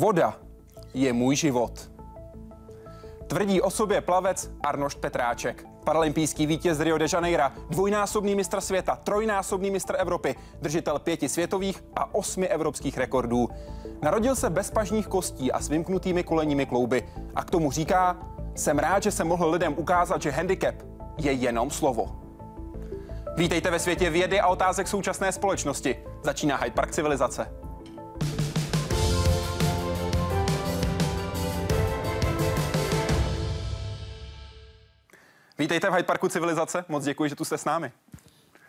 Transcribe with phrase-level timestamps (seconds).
[0.00, 0.36] Voda
[0.94, 1.90] je můj život.
[3.26, 5.66] Tvrdí o sobě plavec Arnošt Petráček.
[5.84, 11.84] Paralympijský vítěz z Rio de Janeiro, dvojnásobný mistr světa, trojnásobný mistr Evropy, držitel pěti světových
[11.96, 13.48] a osmi evropských rekordů.
[14.02, 17.08] Narodil se bez pažních kostí a s vymknutými kolenními klouby.
[17.34, 18.16] A k tomu říká,
[18.54, 20.74] jsem rád, že jsem mohl lidem ukázat, že handicap
[21.18, 22.16] je jenom slovo.
[23.36, 25.96] Vítejte ve světě vědy a otázek současné společnosti.
[26.22, 27.69] Začíná Hyde Park civilizace.
[35.60, 36.84] Vítejte v Hyde Parku civilizace.
[36.88, 37.92] Moc děkuji, že tu jste s námi.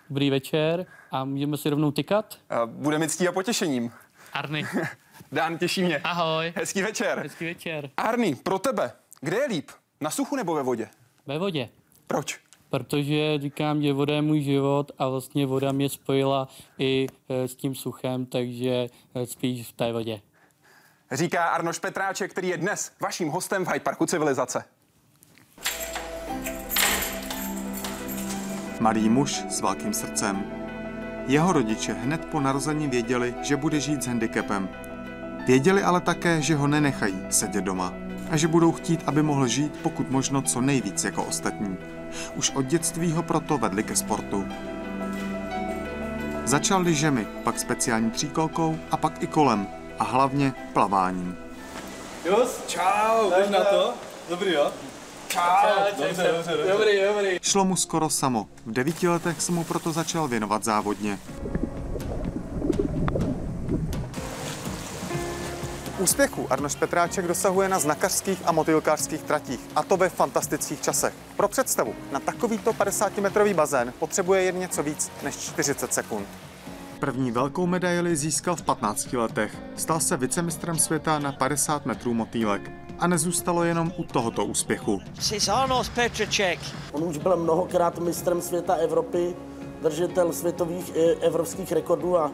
[0.09, 2.38] Dobrý večer a můžeme si rovnou tykat?
[2.66, 3.91] Bude mi ctí a potěšením.
[4.34, 4.66] Arny.
[5.32, 6.02] Dan, těší mě.
[6.04, 6.54] Ahoj.
[6.55, 7.20] Hezký večer.
[7.20, 7.90] Hezký večer.
[7.98, 8.91] Arny, pro tebe,
[9.22, 9.71] kde je líp?
[10.02, 10.90] Na suchu nebo ve vodě?
[11.27, 11.70] Ve vodě.
[12.07, 12.40] Proč?
[12.70, 17.55] Protože říkám, že voda je můj život a vlastně voda mě spojila i e, s
[17.55, 20.21] tím suchem, takže e, spíš v té vodě.
[21.12, 24.63] Říká Arnoš Petráček, který je dnes vaším hostem v Hyde Parku civilizace.
[28.82, 30.43] Malý muž s velkým srdcem.
[31.27, 34.70] Jeho rodiče hned po narození věděli, že bude žít s handicapem.
[35.48, 37.93] Věděli ale také, že ho nenechají sedět doma
[38.29, 41.77] a že budou chtít, aby mohl žít pokud možno co nejvíc jako ostatní.
[42.35, 44.48] Už od dětství ho proto vedli ke sportu.
[46.46, 49.68] Začal lyžemi, pak speciální tříkolkou a pak i kolem
[49.99, 51.37] a hlavně plaváním.
[52.26, 53.93] Jus, čau, na to?
[54.29, 54.71] Dobrý, jo?
[55.32, 55.40] Čau.
[55.98, 56.71] Dobře, dobře, dobře.
[56.71, 57.40] Dobrý, dobrý.
[57.41, 58.48] Šlo mu skoro samo.
[58.65, 61.20] V devíti letech se mu proto začal věnovat závodně.
[66.00, 71.13] Úspěchu Arnoš Petráček dosahuje na znakařských a motylkářských tratích, a to ve fantastických časech.
[71.38, 76.28] Pro představu, na takovýto 50-metrový bazén potřebuje jen něco víc než 40 sekund.
[77.00, 79.58] První velkou medaili získal v 15 letech.
[79.75, 82.72] Stal se vicemistrem světa na 50 metrů motýlek.
[83.01, 85.01] A nezůstalo jenom u tohoto úspěchu.
[86.91, 89.35] On už byl mnohokrát mistrem světa Evropy,
[89.81, 92.31] držitel světových i evropských rekordů a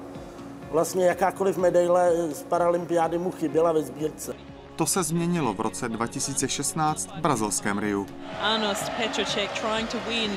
[0.71, 4.33] vlastně jakákoliv medaile z paralympiády mu chyběla ve sbírce.
[4.75, 8.05] To se změnilo v roce 2016 v brazilském Riu.
[8.41, 10.31] Arnos Petracek trying to win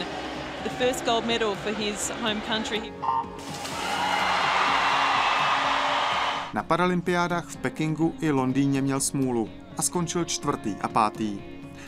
[0.64, 2.92] the first gold medal for his home country.
[6.54, 9.48] Na paralympiádách v Pekingu i Londýně měl smůlu
[9.80, 11.38] a skončil čtvrtý a pátý.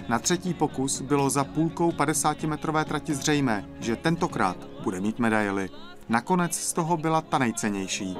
[0.08, 5.70] Na třetí pokus bylo za půlkou 50-metrové trati zřejmé, že tentokrát bude mít medaily.
[6.08, 8.16] Nakonec z toho byla ta nejcennější.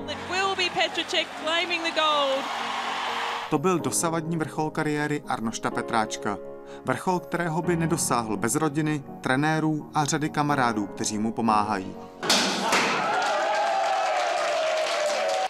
[3.51, 6.39] To byl dosavadní vrchol kariéry Arnošta Petráčka.
[6.85, 11.95] Vrchol, kterého by nedosáhl bez rodiny, trenérů a řady kamarádů, kteří mu pomáhají.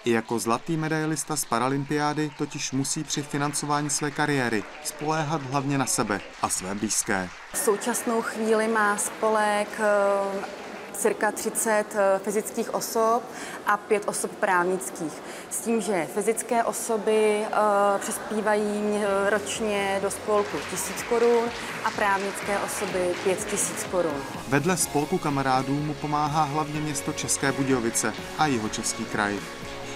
[0.05, 5.85] I jako zlatý medailista z paralympiády totiž musí při financování své kariéry spoléhat hlavně na
[5.85, 7.29] sebe a své blízké.
[7.53, 10.45] V současnou chvíli má spolek eh,
[10.93, 13.23] cirka 30 eh, fyzických osob
[13.65, 15.13] a 5 osob právnických.
[15.49, 21.49] S tím, že fyzické osoby eh, přispívají ročně do spolku 1000 korun
[21.85, 24.23] a právnické osoby 5000 korun.
[24.47, 29.39] Vedle spolku kamarádů mu pomáhá hlavně město České Budějovice a jeho český kraj.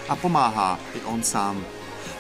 [0.09, 1.65] A pomáhá i on sám.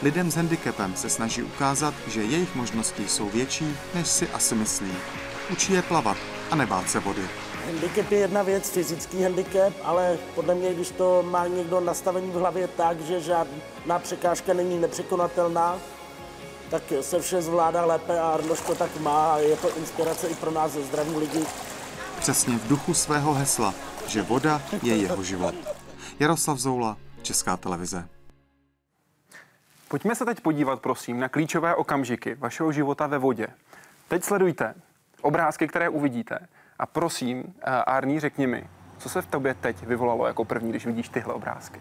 [0.01, 4.91] Lidem s handicapem se snaží ukázat, že jejich možnosti jsou větší, než si asi myslí.
[5.51, 6.17] Učí je plavat
[6.51, 7.21] a nebát se vody.
[7.65, 12.33] Handicap je jedna věc, fyzický handicap, ale podle mě, když to má někdo nastavený v
[12.33, 15.77] hlavě tak, že žádná překážka není nepřekonatelná,
[16.69, 20.35] tak se vše zvládá lépe a Arnoš to tak má a je to inspirace i
[20.35, 21.45] pro nás zdraví lidi.
[22.19, 23.73] Přesně v duchu svého hesla,
[24.07, 25.55] že voda je jeho život.
[26.19, 28.07] Jaroslav Zoula, Česká televize.
[29.87, 33.47] Pojďme se teď podívat, prosím, na klíčové okamžiky vašeho života ve vodě.
[34.07, 34.75] Teď sledujte
[35.21, 36.39] obrázky, které uvidíte.
[36.79, 40.85] A prosím, eh, Arní, řekni mi, co se v tobě teď vyvolalo jako první, když
[40.85, 41.79] vidíš tyhle obrázky?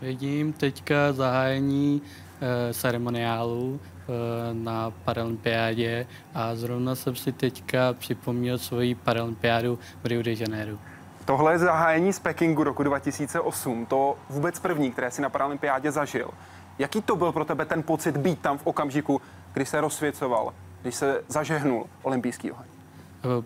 [0.00, 2.02] Vidím teďka zahájení
[2.40, 10.22] e, ceremoniálu e, na paralympiádě a zrovna jsem si teďka připomněl svoji paralympiádu v Rio
[10.22, 10.78] de Janeiro.
[11.26, 16.30] Tohle je zahájení z Pekingu roku 2008, to vůbec první, které si na paralympiádě zažil.
[16.78, 19.20] Jaký to byl pro tebe ten pocit být tam v okamžiku,
[19.52, 22.66] kdy se rozsvěcoval, když se zažehnul olympijský oheň?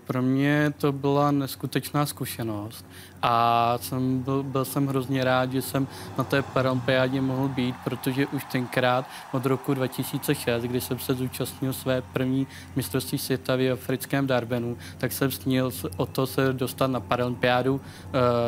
[0.07, 2.87] Pro mě to byla neskutečná zkušenost
[3.23, 5.89] a jsem byl, byl jsem hrozně rád, že jsem
[6.19, 11.73] na té paralympiádě mohl být, protože už tenkrát od roku 2006, kdy jsem se zúčastnil
[11.73, 12.47] své první
[12.77, 17.81] mistrovství světa v africkém Darbenu, tak jsem snil o to se dostat na paralympiádu uh,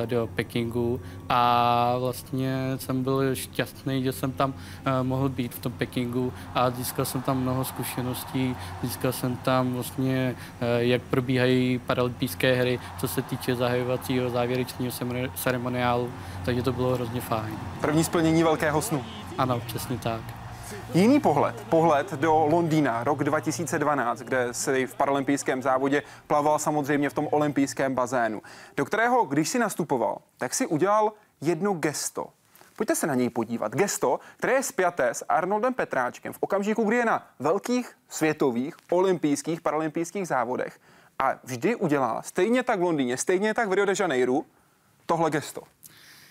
[0.06, 1.00] do Pekingu.
[1.28, 6.70] A vlastně jsem byl šťastný, že jsem tam uh, mohl být v tom Pekingu a
[6.70, 13.08] získal jsem tam mnoho zkušeností, získal jsem tam vlastně, uh, jak probíhají paralympijské hry, co
[13.08, 14.30] se týče zahajovacího
[14.68, 16.12] závěrečného ceremoniálu,
[16.44, 17.58] takže to bylo hrozně fajn.
[17.80, 19.04] První splnění velkého snu.
[19.38, 20.20] Ano, přesně tak.
[20.94, 27.14] Jiný pohled, pohled do Londýna, rok 2012, kde si v paralympijském závodě plaval samozřejmě v
[27.14, 28.42] tom olympijském bazénu,
[28.76, 32.26] do kterého, když si nastupoval, tak si udělal jedno gesto.
[32.76, 33.74] Pojďte se na něj podívat.
[33.74, 39.60] Gesto, které je spjaté s Arnoldem Petráčkem v okamžiku, kdy je na velkých světových olympijských,
[39.60, 40.78] paralympijských závodech
[41.22, 44.40] a vždy udělá stejně tak v Londýně, stejně tak v Rio de Janeiro
[45.06, 45.62] tohle gesto.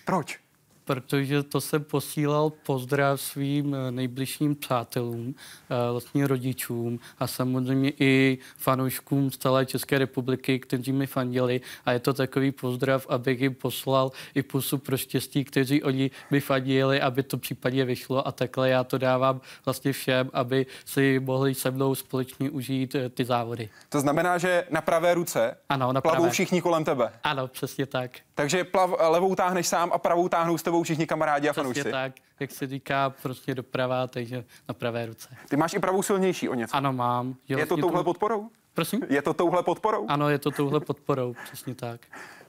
[0.05, 0.39] Proč?
[0.85, 8.37] Protože to se posílal pozdrav svým eh, nejbližším přátelům, eh, vlastně rodičům a samozřejmě i
[8.57, 13.55] fanouškům z celé České republiky, kteří mi fandili a je to takový pozdrav, abych jim
[13.55, 18.69] poslal i pusu pro štěstí, kteří oni mi fandili, aby to případně vyšlo a takhle
[18.69, 23.69] já to dávám vlastně všem, aby si mohli se mnou společně užít eh, ty závody.
[23.89, 26.31] To znamená, že na pravé ruce ano, na plavou pravé.
[26.31, 27.11] všichni kolem tebe.
[27.23, 28.11] Ano, přesně tak.
[28.35, 31.79] Takže plav, levou táhneš sám a pravou táhnou s tebou všichni kamarádi a fanoušci.
[31.79, 35.29] Přesně tak, jak se říká, prostě doprava, takže na pravé ruce.
[35.49, 36.75] Ty máš i pravou silnější o něco.
[36.75, 37.35] Ano, mám.
[37.49, 38.03] Jo, je to touhle to...
[38.03, 38.49] podporou?
[38.73, 39.01] Prosím?
[39.09, 40.05] Je to touhle podporou?
[40.07, 42.01] Ano, je to touhle podporou, přesně tak.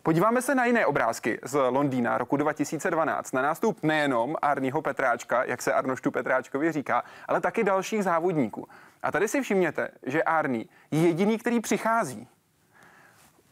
[0.02, 3.32] Podíváme se na jiné obrázky z Londýna roku 2012.
[3.32, 8.68] Na nástup nejenom Arního Petráčka, jak se Arnoštu Petráčkovi říká, ale taky dalších závodníků.
[9.02, 12.28] A tady si všimněte, že Arný je jediný, který přichází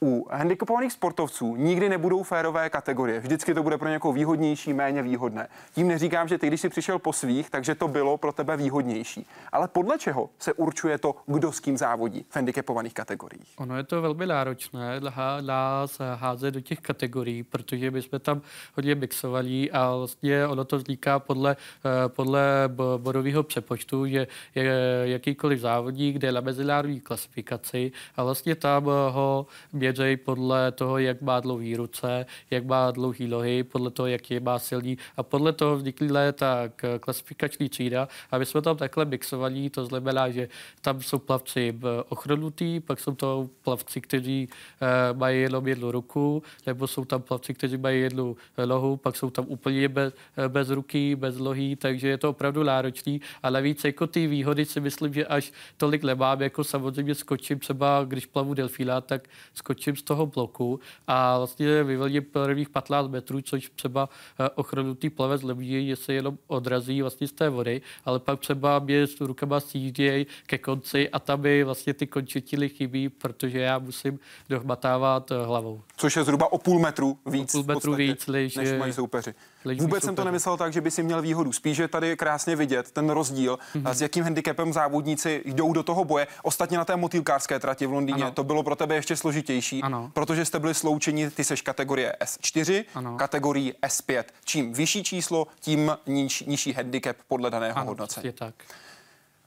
[0.02, 3.20] u handicapovaných sportovců nikdy nebudou férové kategorie.
[3.20, 5.49] Vždycky to bude pro někoho výhodnější, méně výhodné.
[5.75, 9.26] Tím neříkám, že ty, když jsi přišel po svých, takže to bylo pro tebe výhodnější.
[9.52, 13.55] Ale podle čeho se určuje to, kdo s kým závodí v handicapovaných kategoriích?
[13.56, 15.00] Ono je to velmi náročné,
[15.41, 18.41] dá se házet do těch kategorií, protože my jsme tam
[18.76, 24.73] hodně mixovali a vlastně ono to vzniká podle, eh, podle bodového přepočtu, že je
[25.03, 30.98] jakýkoliv závodník, kde je na mezinárodní klasifikaci a vlastně tam ho mě měřej podle toho,
[30.98, 35.22] jak má dlouhý ruce, jak má dlouhý nohy, podle toho, jak je má silný a
[35.22, 36.70] podle toho vznikly ta
[37.00, 38.08] klasifikační třída.
[38.31, 40.48] A my jsme tam takhle mixovaní, to znamená, že
[40.81, 41.75] tam jsou plavci
[42.08, 47.54] ochrnutý, pak jsou to plavci, kteří uh, mají jenom jednu ruku, nebo jsou tam plavci,
[47.54, 48.36] kteří mají jednu
[48.66, 50.14] nohu, pak jsou tam úplně bez,
[50.48, 53.20] bez ruky, bez lohy, takže je to opravdu náročný.
[53.43, 58.04] A navíc jako ty výhody si myslím, že až tolik nemám, jako samozřejmě skočím třeba,
[58.04, 63.41] když plavu delfína, tak skočím skočím z toho bloku a vlastně vyvolím prvních 15 metrů,
[63.43, 64.09] což třeba
[64.41, 68.79] eh, ochranutý plavec lepší, že se jenom odrazí vlastně z té vody, ale pak třeba
[68.79, 73.79] mě s rukama sjíždějí ke konci a tam mi vlastně ty končetiny chybí, protože já
[73.79, 74.19] musím
[74.49, 75.82] dohmatávat eh, hlavou.
[75.97, 78.93] Což je zhruba o půl metru víc, o půl metru podstatě, víc než, než mají
[78.93, 79.35] soupeři.
[79.78, 81.52] Vůbec jsem to nemyslel tak, že by si měl výhodu.
[81.52, 83.90] Spíš je tady krásně vidět ten rozdíl, mm-hmm.
[83.90, 86.26] s jakým handicapem závodníci jdou do toho boje.
[86.42, 88.32] Ostatně na té motýlkářské trati v Londýně ano.
[88.32, 90.10] to bylo pro tebe ještě složitější, ano.
[90.14, 93.16] protože jste byli sloučeni, ty seš kategorie S4, ano.
[93.16, 94.24] kategorii S5.
[94.44, 98.32] Čím vyšší číslo, tím niž, nižší handicap podle daného ano, hodnocení.
[98.32, 98.54] tak.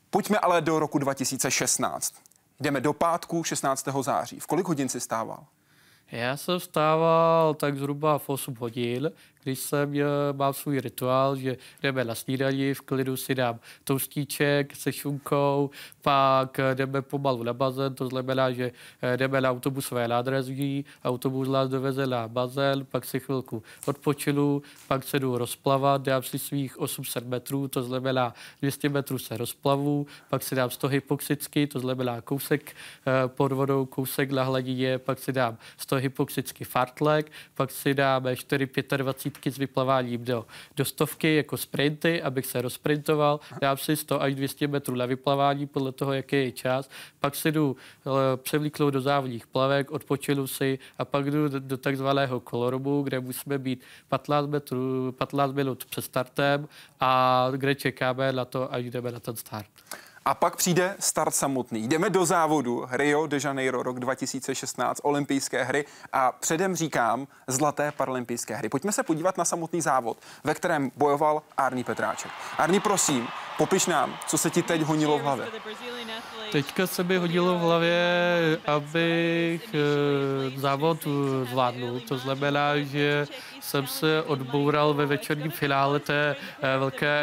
[0.10, 2.14] Pojďme ale do roku 2016.
[2.60, 3.88] Jdeme do pátku 16.
[4.02, 4.40] září.
[4.40, 5.46] V kolik hodin si stával?
[6.12, 9.12] Já jsem vstával tak zhruba v 8 hodin,
[9.44, 9.94] když jsem
[10.32, 15.70] mám svůj rituál, že jdeme na snídaní, v klidu si dám toustíček se šunkou,
[16.02, 18.72] pak jdeme pomalu na bazén, to znamená, že
[19.02, 25.04] eh, jdeme na autobusové nádraží, autobus nás doveze na bazén, pak si chvilku odpočinu, pak
[25.04, 30.44] se jdu rozplavat, dám si svých 800 metrů, to znamená 200 metrů se rozplavu, pak
[30.44, 35.32] si dám 100 hypoxicky, to znamená kousek eh, pod vodou, kousek na hladině, pak si
[35.32, 40.46] dám 100 hypoxicky fartlek, pak si dáme 4 25 desítky s vyplaváním do,
[40.84, 45.92] stovky jako sprinty, abych se rozprintoval, dám si 100 až 200 metrů na vyplavání podle
[45.92, 51.06] toho, jaký je čas, pak si jdu uh, převlíknout do závodních plavek, odpočinu si a
[51.06, 56.68] pak jdu do, do takzvaného kolorobu, kde musíme být 15, metrů, 15 minut před startem
[57.00, 59.68] a kde čekáme na to, až jdeme na ten start.
[60.26, 61.88] A pak přijde start samotný.
[61.88, 68.56] Jdeme do závodu Rio de Janeiro, rok 2016, olympijské hry a předem říkám zlaté paralympijské
[68.56, 68.70] hry.
[68.70, 72.32] Pojďme se podívat na samotný závod, ve kterém bojoval Arný Petráček.
[72.58, 73.28] Arný, prosím,
[73.58, 75.46] Popiš nám, co se ti teď honilo v hlavě.
[76.52, 77.98] Teďka se by hodilo v hlavě,
[78.66, 82.00] abych eh, závod eh, zvládnul.
[82.00, 83.28] To znamená, že
[83.60, 87.20] jsem se odboural ve večerním finále té eh, velké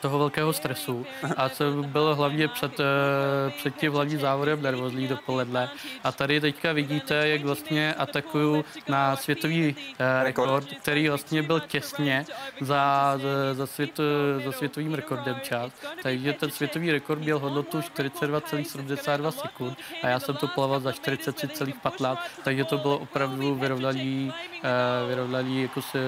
[0.00, 1.06] toho velkého stresu
[1.36, 5.70] a jsem byl hlavně před, eh, před tím hlavním závodem nervózní dopoledne.
[6.04, 12.26] A tady teďka vidíte, jak vlastně atakuju na světový eh, rekord, který vlastně byl těsně
[12.60, 13.14] za,
[13.52, 14.00] za, svět,
[14.44, 15.72] za světovým rekordem čas.
[16.02, 22.18] Takže ten světový rekord měl hodnotu 42,72 sekund a já jsem to plaval za 43,15,
[22.44, 24.32] takže to bylo opravdu vyrovnaný,
[24.64, 25.98] eh, vyrovnaný jako se,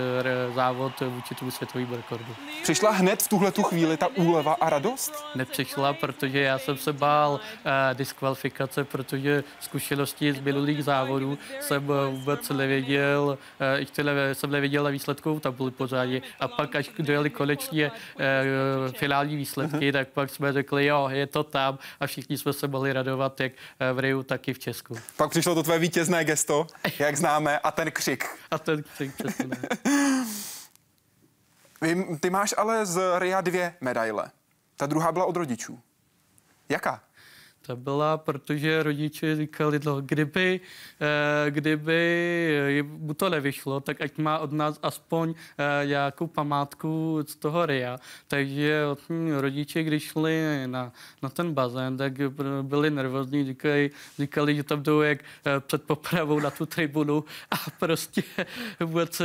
[0.54, 2.34] závod vůči tomu světovému rekordu.
[2.62, 5.24] Přišla hned v tuhle tu chvíli ta úleva a radost?
[5.34, 7.40] Nepřišla, protože já jsem se bál uh,
[7.94, 14.84] diskvalifikace, protože zkušenosti z minulých závodů jsem uh, vůbec nevěděl, uh, ještě ne, jsem nevěděl
[14.84, 16.22] na výsledkovou tabuli pořádně.
[16.40, 21.44] A pak, až dojeli konečně uh, finální výsledky, tak pak jsme řekli, jo, je to
[21.44, 23.52] tam a všichni jsme se mohli radovat, jak
[23.92, 24.98] v Riu, tak i v Česku.
[25.16, 26.66] Pak přišlo to tvé vítězné gesto,
[26.98, 28.24] jak známe, a ten křik.
[28.50, 29.46] A ten křik, přesně.
[32.20, 34.30] Ty máš ale z RIA dvě medaile.
[34.76, 35.80] Ta druhá byla od rodičů.
[36.68, 37.00] Jaká?
[37.66, 40.60] To byla, protože rodiče říkali, no, kdyby,
[41.00, 47.36] eh, kdyby mu to nevyšlo, tak ať má od nás aspoň eh, nějakou památku z
[47.36, 47.98] toho RIA.
[48.28, 48.82] Takže
[49.40, 50.92] rodiče, když šli na,
[51.22, 52.12] na ten bazén, tak
[52.62, 57.56] byli nervózní, říkali, říkali, že tam jdou jak eh, před popravou na tu tribunu a
[57.78, 58.22] prostě
[58.80, 59.22] vůbec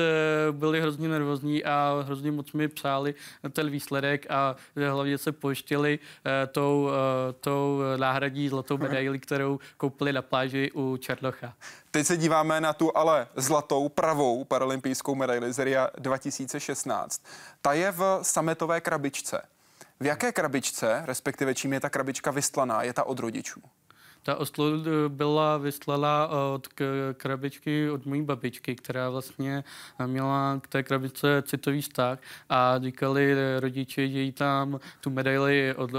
[0.51, 3.15] byli hrozně nervózní a hrozně moc mi přáli
[3.49, 5.99] ten výsledek a hlavně se poštěli
[6.51, 6.89] tou,
[7.41, 7.81] tou
[8.27, 11.53] náhradní zlatou medaili, kterou koupili na pláži u Černocha.
[11.91, 17.21] Teď se díváme na tu ale zlatou pravou paralympijskou medaili z Ria 2016.
[17.61, 19.41] Ta je v sametové krabičce.
[19.99, 23.61] V jaké krabičce, respektive čím je ta krabička vystlaná, je ta od rodičů?
[24.23, 24.65] Ta oslo
[25.07, 26.67] byla vyslala od
[27.13, 29.63] krabičky od mojí babičky, která vlastně
[30.05, 32.19] měla k té krabičce citový vztah
[32.49, 35.91] a říkali rodiče, že jí tam tu medaili od,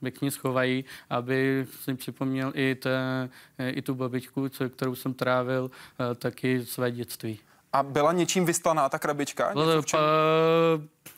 [0.00, 3.28] pěkně schovají, aby si připomněl i, té,
[3.68, 5.70] i tu babičku, kterou jsem trávil
[6.18, 7.40] taky své dětství.
[7.72, 9.52] A byla něčím vyslaná ta krabička?
[9.52, 9.98] Něco pa,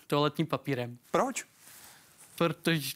[0.06, 0.98] toaletním papírem.
[1.10, 1.44] Proč?
[2.38, 2.92] Protože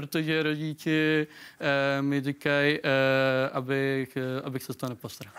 [0.00, 2.88] protože rodiče uh, mi říkají, uh,
[3.52, 5.34] abych, uh, abych se z toho nepostaral.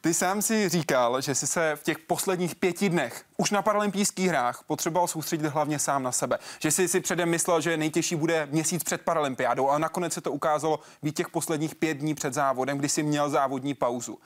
[0.00, 4.28] Ty sám si říkal, že jsi se v těch posledních pěti dnech už na paralympijských
[4.28, 6.38] hrách potřeboval soustředit hlavně sám na sebe.
[6.60, 10.32] Že jsi si předem myslel, že nejtěžší bude měsíc před paralympiádou, ale nakonec se to
[10.32, 14.18] ukázalo být těch posledních pět dní před závodem, kdy jsi měl závodní pauzu.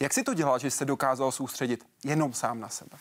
[0.00, 2.98] Jak si to dělal, že jsi se dokázal soustředit jenom sám na sebe?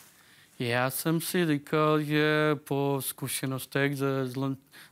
[0.59, 4.33] Já jsem si říkal, že po zkušenostech z,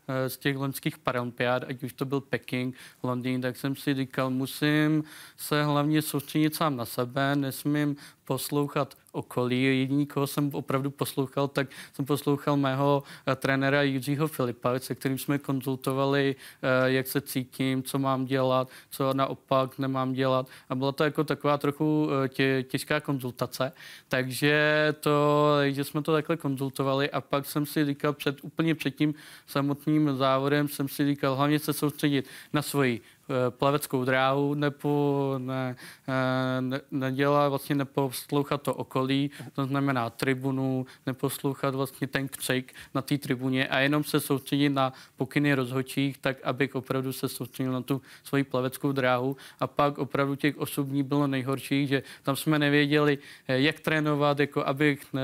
[0.07, 4.29] z, z těch loňských paralympiád, ať už to byl Peking, Londýn, tak jsem si říkal,
[4.29, 5.03] musím
[5.37, 7.95] se hlavně soustředit sám na sebe, nesmím
[8.25, 9.63] poslouchat okolí.
[9.63, 15.17] Jediný, koho jsem opravdu poslouchal, tak jsem poslouchal mého uh, trenéra Jiřího Filipa, se kterým
[15.17, 20.47] jsme konzultovali, uh, jak se cítím, co mám dělat, co naopak nemám dělat.
[20.69, 23.71] A byla to jako taková trochu tě, těžká konzultace.
[24.07, 28.91] Takže to, že jsme to takhle konzultovali a pak jsem si říkal před, úplně před
[28.91, 29.13] tím
[29.47, 33.01] samotným závodem, jsem si říkal hlavně se soustředit na svoji
[33.49, 35.75] plaveckou dráhu, nepo, ne,
[36.07, 43.01] eh, ne, nedělá, vlastně neposlouchat to okolí, to znamená tribunu, neposlouchat vlastně ten křik na
[43.01, 47.81] té tribuně a jenom se soustředit na pokyny rozhočích, tak abych opravdu se soustředil na
[47.81, 49.37] tu svoji plaveckou dráhu.
[49.59, 54.67] A pak opravdu těch osobní bylo nejhorší, že tam jsme nevěděli, eh, jak trénovat, jako
[54.67, 55.21] abych ne,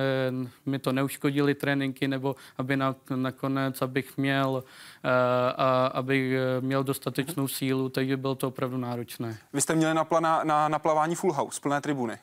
[0.65, 4.63] mi to neuškodili tréninky, nebo aby na, nakonec, abych měl,
[5.03, 9.37] a, abych měl dostatečnou sílu, takže bylo to opravdu náročné.
[9.53, 12.17] Vy jste měli na, plana, na, na plavání full house, plné tribuny.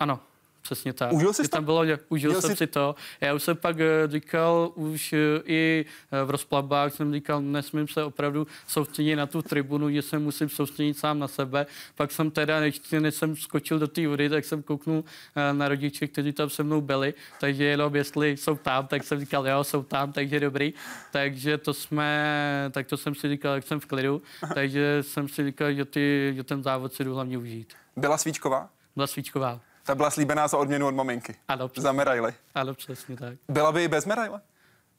[0.00, 0.20] Ano,
[0.62, 1.12] Přesně tak.
[1.12, 1.48] Užil jsi?
[1.48, 2.56] Tam bylo, užil jsem jsi...
[2.56, 2.94] si to.
[3.20, 7.88] Já už jsem pak eh, říkal, už eh, i eh, v rozplavbách jsem říkal, nesmím
[7.88, 11.66] se opravdu soustředit na tu tribunu, že se musím soustředit sám na sebe.
[11.96, 15.04] Pak jsem teda, než, než jsem skočil do té vody, tak jsem kouknul
[15.52, 19.48] na rodiče, kteří tam se mnou byli, takže jenom jestli jsou tam, tak jsem říkal,
[19.48, 20.74] jo, jsou tam, takže dobrý.
[21.12, 24.22] Takže to jsme, tak to jsem si říkal, jak jsem v klidu,
[24.54, 27.74] takže jsem si říkal, že, ty, že ten závod si jdu hlavně užít.
[27.96, 28.68] Byla svíčková?
[28.96, 29.60] Byla svíčková.
[29.84, 31.36] Ta byla slíbená za odměnu od maminky.
[31.48, 31.82] Ano, přesně.
[31.82, 32.34] Za medaily.
[32.54, 33.38] Ano, přesně tak.
[33.48, 34.40] Byla by i bez medaile?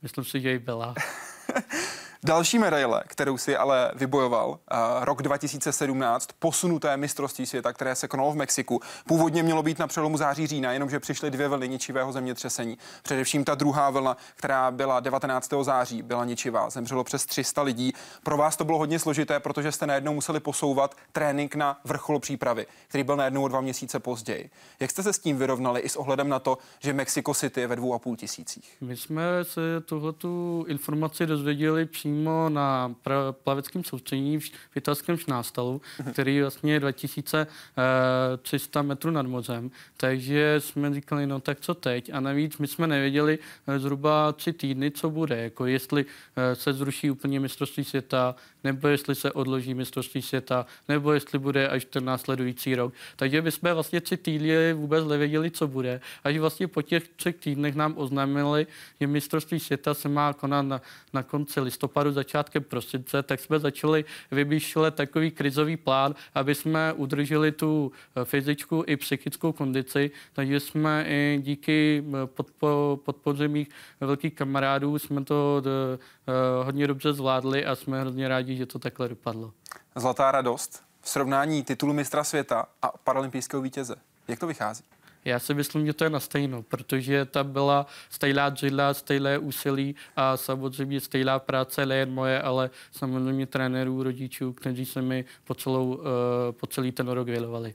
[0.02, 0.94] Myslím si, že i byla.
[2.26, 4.58] Další medaile, kterou si ale vybojoval, uh,
[5.02, 8.80] rok 2017, posunuté mistrovství světa, které se konalo v Mexiku.
[9.08, 12.78] Původně mělo být na přelomu září října, jenomže přišly dvě vlny ničivého zemětřesení.
[13.04, 15.54] Především ta druhá vlna, která byla 19.
[15.62, 16.70] září, byla ničivá.
[16.70, 17.94] Zemřelo přes 300 lidí.
[18.24, 22.66] Pro vás to bylo hodně složité, protože jste najednou museli posouvat trénink na vrchol přípravy,
[22.88, 24.50] který byl najednou o dva měsíce později.
[24.80, 27.68] Jak jste se s tím vyrovnali i s ohledem na to, že Mexico City je
[27.68, 28.78] ve dvou a půl tisících?
[28.82, 32.11] My jsme se tuhletu informaci dozvěděli přímo
[32.50, 32.96] na
[33.32, 39.72] plaveckém soustředění v italském Šnástalu, který vlastně je 2300 eh, metrů nad mořem.
[39.98, 42.14] Takže jsme říkali, no tak co teď?
[42.14, 45.44] A navíc my jsme nevěděli eh, zhruba tři týdny, co bude.
[45.44, 51.12] Jako jestli eh, se zruší úplně mistrovství světa, nebo jestli se odloží mistrovství světa, nebo
[51.12, 52.94] jestli bude až ten následující rok.
[53.16, 56.02] Takže my jsme vlastně tři týdny vůbec nevěděli, co bude.
[56.24, 58.68] Až vlastně po těch třech týdnech nám oznámili,
[59.00, 60.82] že mistrovství světa se má konat na,
[61.14, 67.52] na konci listopadu, začátkem prosince, tak jsme začali vymýšlet takový krizový plán, aby jsme udrželi
[67.52, 70.12] tu eh, fyzickou i psychickou kondici.
[70.34, 77.14] Takže jsme i díky eh, podpo, podpoře mých velkých kamarádů jsme to uh, hodně dobře
[77.14, 79.54] zvládli a jsme hrozně rádi, že to takhle dopadlo.
[79.96, 83.96] Zlatá radost v srovnání titulu mistra světa a paralympijského vítěze.
[84.28, 84.84] Jak to vychází?
[85.26, 89.96] Já si myslím, že to je na stejno, protože ta byla stejná dřidla, stejné úsilí
[90.16, 95.96] a samozřejmě stejná práce, nejen moje, ale samozřejmě trenérů, rodičů, kteří se mi po, celou,
[95.96, 96.04] uh,
[96.52, 97.74] po celý ten rok věnovali.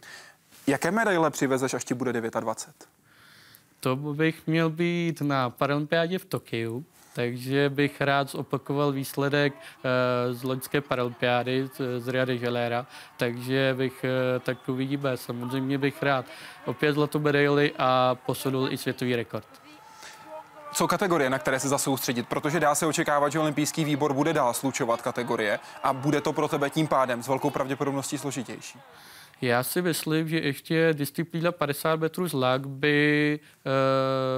[0.67, 2.89] Jaké medaile přivezeš, až ti bude 29?
[3.81, 6.85] To bych měl být na Paralympiádě v Tokiu,
[7.17, 9.61] takže bych rád zopakoval výsledek uh,
[10.37, 11.69] z loňské paralympiády
[11.99, 16.25] z, de Janeiro, takže bych, uh, tak uvidíme, samozřejmě bych rád
[16.67, 19.47] opět zlatou medaili a posunul i světový rekord.
[20.73, 22.29] Co kategorie, na které se zasoustředit?
[22.29, 26.49] Protože dá se očekávat, že olympijský výbor bude dál slučovat kategorie a bude to pro
[26.49, 28.79] tebe tím pádem s velkou pravděpodobností složitější.
[29.41, 33.41] Já si myslím, že ještě disciplína 50 metrů zlak by,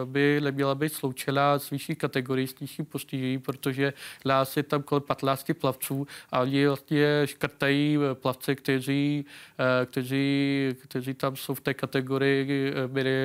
[0.03, 3.93] uh, by neměla být sloučena s vyšší kategorií, s nižší postižení, protože
[4.25, 9.25] nás je tam kolem 15 plavců a oni vlastně škrtají eh, plavce, kteří,
[9.59, 12.73] uh, kteří, kteří tam jsou v té kategorii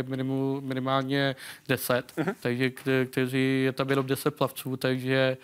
[0.08, 1.36] minimum, minimálně
[1.68, 2.36] 10, uh-huh.
[2.40, 2.70] takže
[3.06, 5.38] kteří je tam jenom 10 plavců, takže,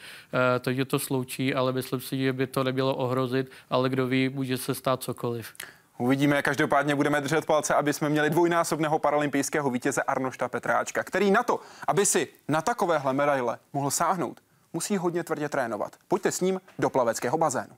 [0.60, 4.58] takže to sloučí, ale myslím si, že by to nemělo ohrozit, ale kdo ví, může
[4.58, 5.54] se stát cokoliv.
[6.02, 11.44] Uvidíme, každopádně budeme držet palce, aby jsme měli dvojnásobného paralympijského vítěze Arnošta Petráčka, který na
[11.44, 14.40] to, aby si na takovéhle medaile mohl sáhnout,
[14.74, 15.96] musí hodně tvrdě trénovat.
[16.08, 17.74] Pojďte s ním do plaveckého bazénu.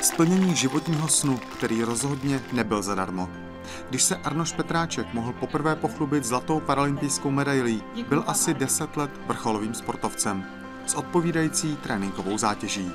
[0.00, 3.28] Splnění životního snu, který rozhodně nebyl zadarmo.
[3.88, 9.74] Když se Arnoš Petráček mohl poprvé pochlubit zlatou paralympijskou medailí, byl asi 10 let vrcholovým
[9.74, 10.44] sportovcem
[10.86, 12.92] s odpovídající tréninkovou zátěží.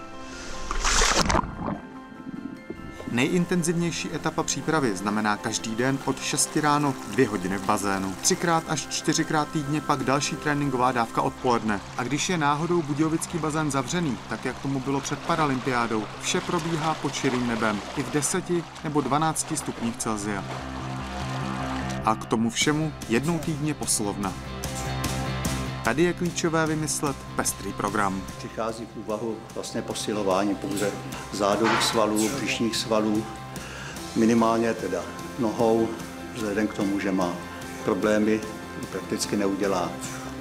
[3.15, 8.15] Nejintenzivnější etapa přípravy znamená každý den od 6 ráno 2 hodiny v bazénu.
[8.21, 11.82] Třikrát až čtyřikrát týdně pak další tréninková dávka odpoledne.
[11.97, 16.93] A když je náhodou Budějovický bazén zavřený, tak jak tomu bylo před paralympiádou, vše probíhá
[16.93, 18.43] pod širým nebem, i v 10
[18.84, 20.43] nebo 12 stupních Celsia.
[22.06, 24.34] A k tomu všemu jednou týdně posilovna.
[25.86, 28.21] Tady je klíčové vymyslet pestrý program.
[28.38, 30.91] Přichází v úvahu vlastně posilování pouze
[31.34, 33.26] zádových svalů, břišních svalů,
[34.15, 35.02] minimálně teda
[35.39, 35.88] nohou,
[36.36, 37.34] vzhledem k tomu, že má
[37.84, 38.41] problémy,
[38.91, 39.91] prakticky neudělá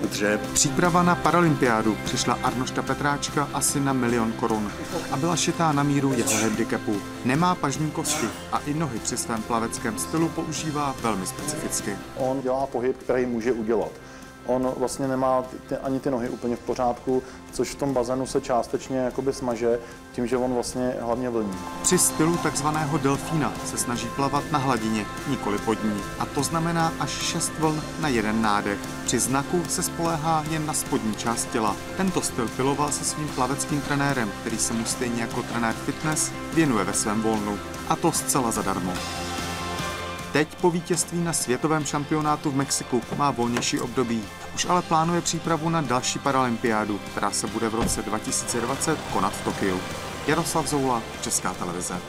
[0.02, 0.52] dřeb.
[0.52, 4.72] Příprava na paralympiádu přišla Arnošta Petráčka asi na milion korun
[5.10, 6.96] a byla šitá na míru jeho handicapu.
[7.24, 11.96] Nemá pažní kosti a i nohy při svém plaveckém stylu používá velmi specificky.
[12.16, 13.90] On dělá pohyb, který může udělat
[14.46, 18.40] on vlastně nemá ty, ani ty nohy úplně v pořádku, což v tom bazénu se
[18.40, 19.78] částečně jakoby smaže
[20.12, 21.58] tím, že on vlastně hlavně vlní.
[21.82, 26.00] Při stylu takzvaného delfína se snaží plavat na hladině, nikoli pod ní.
[26.18, 28.78] A to znamená až 6 vln na jeden nádech.
[29.04, 31.76] Při znaku se spoléhá jen na spodní část těla.
[31.96, 36.84] Tento styl piloval se svým plaveckým trenérem, který se mu stejně jako trenér fitness věnuje
[36.84, 37.58] ve svém volnu.
[37.88, 38.92] A to zcela zadarmo.
[40.34, 44.24] Teď po vítězství na světovém šampionátu v Mexiku má volnější období.
[44.54, 49.44] Už ale plánuje přípravu na další paralympiádu, která se bude v roce 2020 konat v
[49.44, 49.80] Tokiu.
[50.26, 52.00] Jaroslav Zoula, Česká televize.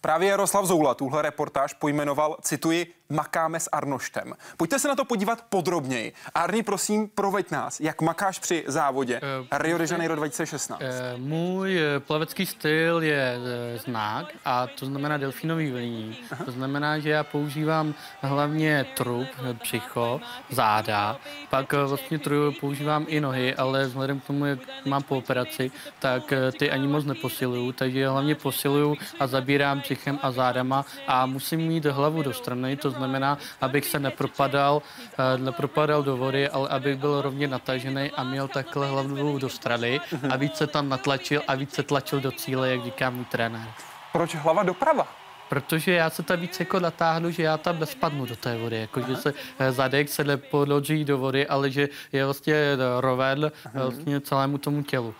[0.00, 4.34] Právě Jaroslav Zoula tuhle reportáž pojmenoval, cituji, makáme s Arnoštem.
[4.56, 6.12] Pojďte se na to podívat podrobněji.
[6.34, 9.20] Arni, prosím, proveď nás, jak makáš při závodě
[9.52, 10.80] Rio de Janeiro 2016.
[10.82, 13.34] Eh, Můj eh, plavecký styl je
[13.74, 16.16] eh, znak a to znamená delfínový vlní.
[16.44, 20.20] To znamená, že já používám hlavně trup, eh, břicho,
[20.50, 21.18] záda,
[21.50, 25.70] pak eh, vlastně tru, používám i nohy, ale vzhledem k tomu, jak mám po operaci,
[25.98, 31.26] tak eh, ty ani moc neposiluju, takže hlavně posiluju a zabírám břichem a zádama a
[31.26, 34.82] musím mít hlavu do strany, to znamená, abych se nepropadal,
[35.16, 40.00] eh, nepropadal do vody, ale abych byl rovně natažený a měl takhle hlavu do strany
[40.30, 43.68] a víc se tam natlačil a víc se tlačil do cíle, jak říká můj trenér.
[44.12, 45.06] Proč hlava doprava?
[45.48, 49.00] Protože já se tam víc jako natáhnu, že já tam nespadnu do té vody, jako
[49.00, 54.20] že se eh, zadek se nepodloží do vody, ale že je vlastně eh, roven vlastně
[54.20, 55.14] celému tomu tělu.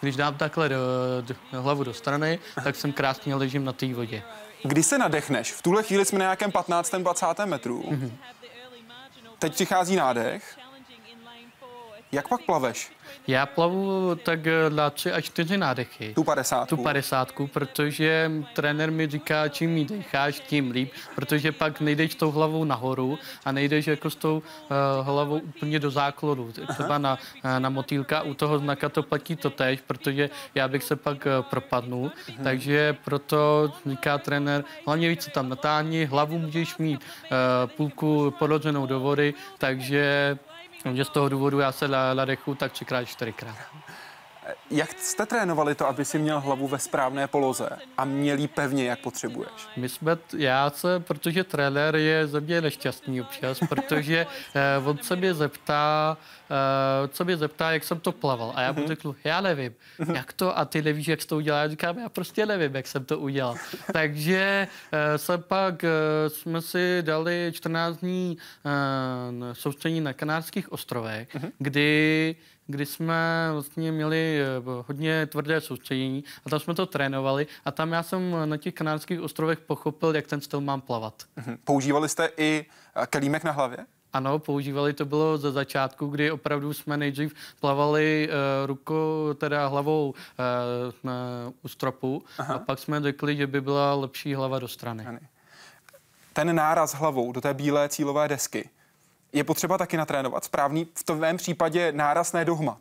[0.00, 0.76] Když dám takhle do,
[1.20, 4.22] do, hlavu do strany, tak jsem krásně ležím na té vodě.
[4.64, 5.52] Kdy se nadechneš?
[5.52, 6.90] V tuhle chvíli jsme na nějakém 15.
[6.98, 7.26] 20.
[7.44, 7.84] metru.
[9.38, 10.58] Teď přichází nádech.
[12.12, 12.92] Jak pak plaveš?
[13.26, 16.14] Já plavu tak eh, na tři až čtyři nádechy.
[16.14, 16.68] Tu 50.
[16.68, 22.30] Tu padesátku, protože trenér mi říká, čím mi decháš, tím líp, protože pak nejdeš tou
[22.30, 26.52] hlavou nahoru a nejdeš jako s tou uh, hlavou úplně do základu.
[26.68, 30.82] Třeba na, eh, na motýlka u toho znaka to platí to tež, protože já bych
[30.82, 32.10] se pak uh, propadnul,
[32.42, 38.86] takže proto říká trenér, hlavně víc se tam natáhni, hlavu můžeš mít uh, půlku podloženou
[38.86, 40.38] do vody, takže
[40.84, 43.56] takže z toho důvodu já se nadechu tak třikrát, čtyřikrát.
[44.70, 48.84] Jak jste trénovali to, aby si měl hlavu ve správné poloze a měl jí pevně,
[48.84, 49.52] jak potřebuješ?
[49.76, 55.16] My jsme, já se, protože trenér je ze mě nešťastný občas, protože eh, on se
[55.16, 56.16] mě zeptá,
[56.50, 58.52] eh, co mě zeptá, jak jsem to plaval.
[58.54, 59.74] A já mu řeknu, já nevím,
[60.14, 61.62] jak to, a ty nevíš, jak jsi to udělal.
[61.62, 63.54] Já říkám, já prostě nevím, jak jsem to udělal.
[63.92, 65.90] Takže eh, jsem pak, eh,
[66.28, 71.28] jsme si dali 14 dní eh, soustředění na Kanárských ostrovech,
[71.58, 74.46] kdy kdy jsme vlastně měli eh,
[74.86, 79.20] hodně tvrdé soustředění a tam jsme to trénovali a tam já jsem na těch kanárských
[79.20, 81.22] ostrovech pochopil, jak ten styl mám plavat.
[81.36, 81.58] Mhm.
[81.64, 82.66] Používali jste i
[83.02, 83.78] eh, kelímek na hlavě?
[84.12, 90.10] Ano, používali to bylo ze začátku, kdy opravdu jsme nejdřív plavali uh, rukou, teda hlavou
[90.10, 90.14] uh,
[91.02, 91.12] na,
[91.62, 92.54] u stropu Aha.
[92.54, 95.06] a pak jsme řekli, že by byla lepší hlava do strany.
[96.32, 98.70] Ten náraz hlavou do té bílé cílové desky
[99.34, 100.44] je potřeba taky natrénovat.
[100.44, 102.78] Správný v tom případě náraz ne dohmat.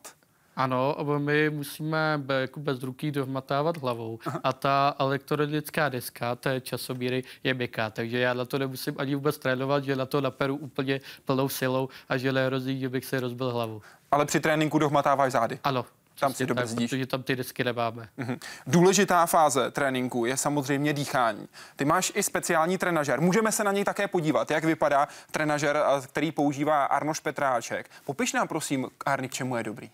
[0.55, 4.39] Ano, my musíme jako bez ruky dohmatávat hlavou Aha.
[4.43, 9.37] a ta elektronická deska té časomíry je měkká, takže já na to nemusím ani vůbec
[9.37, 13.51] trénovat, že na to naperu úplně plnou silou a že nehrozí, že bych se rozbil
[13.51, 13.81] hlavu.
[14.11, 15.59] Ale při tréninku dohmatáváš zády?
[15.63, 15.85] Ano.
[16.19, 16.89] Tam si dobrzdíš.
[16.89, 18.09] Protože tam ty desky nemáme.
[18.17, 18.37] Mhm.
[18.67, 21.47] Důležitá fáze tréninku je samozřejmě dýchání.
[21.75, 23.21] Ty máš i speciální trenažer.
[23.21, 27.89] Můžeme se na něj také podívat, jak vypadá trenažer, který používá Arnoš Petráček.
[28.05, 29.91] Popiš nám prosím, Arny, k čemu je dobrý.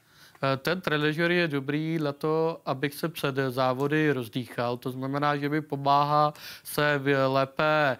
[0.57, 4.77] Ten trenažer je dobrý na to, abych se před závody rozdýchal.
[4.77, 7.97] To znamená, že mi pomáhá se lépe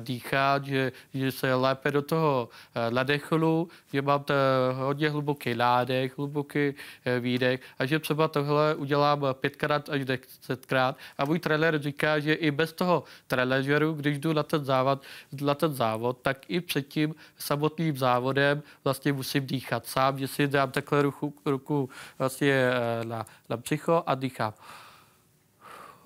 [0.00, 2.48] dýchat, že, že se lépe do toho
[2.90, 4.24] nadechnu, že mám
[4.72, 6.74] hodně hluboký nádech, hluboký
[7.20, 10.96] výdech a že třeba tohle udělám pětkrát až desetkrát.
[11.18, 15.02] A můj trenér říká, že i bez toho trenažeru, když jdu na ten závod,
[15.40, 20.46] na ten závod, tak i před tím samotným závodem vlastně musím dýchat sám, že si
[20.46, 21.75] dám takhle ruku, ruku
[22.18, 22.70] vlastně
[23.04, 24.54] na, na břicho a dýchám.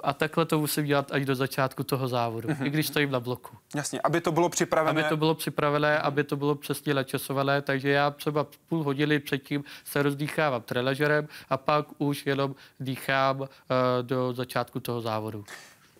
[0.02, 2.66] A takhle to musím dělat až do začátku toho závodu, mm-hmm.
[2.66, 3.56] i když stojím na bloku.
[3.74, 5.00] Jasně, aby to bylo připravené.
[5.00, 9.64] Aby to bylo připravené, aby to bylo přesně načasované, takže já třeba půl hodiny předtím
[9.84, 13.46] se rozdýchávám trenažerem a pak už jenom dýchám uh,
[14.02, 15.44] do začátku toho závodu.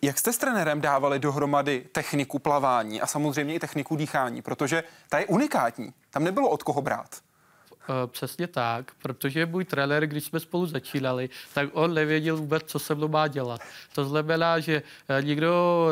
[0.03, 5.19] Jak jste s trenérem dávali dohromady techniku plavání a samozřejmě i techniku dýchání, protože ta
[5.19, 7.21] je unikátní, tam nebylo od koho brát.
[8.07, 12.95] Přesně tak, protože můj trenér, když jsme spolu začínali, tak on nevěděl vůbec, co se
[12.95, 13.61] mnou má dělat.
[13.95, 14.83] To znamená, že
[15.21, 15.89] nikdo,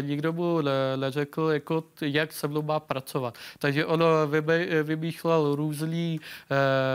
[0.00, 0.60] nikdo mu
[0.96, 3.34] neřekl, jako, jak se mnou má pracovat.
[3.58, 4.04] Takže on
[4.82, 6.20] vymýšlel různý,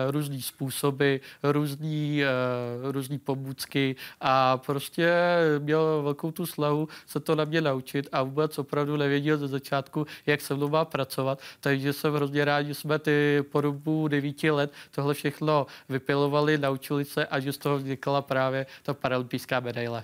[0.09, 2.23] různý způsoby, různý,
[2.91, 5.13] různý pomůcky a prostě
[5.59, 10.07] měl velkou tu slavu se to na mě naučit a vůbec opravdu nevěděl ze začátku,
[10.25, 11.39] jak se mnou má pracovat.
[11.59, 14.07] Takže jsem hrozně rád, že jsme ty po dobu
[14.41, 19.59] devíti let tohle všechno vypilovali, naučili se a že z toho vznikla právě ta paralympijská
[19.59, 20.03] medaile.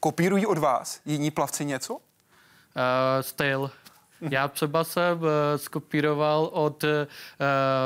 [0.00, 1.94] Kopírují od vás jiní plavci něco?
[1.94, 2.00] Uh,
[3.20, 3.70] styl.
[4.30, 6.90] Já třeba jsem eh, skopíroval od uh,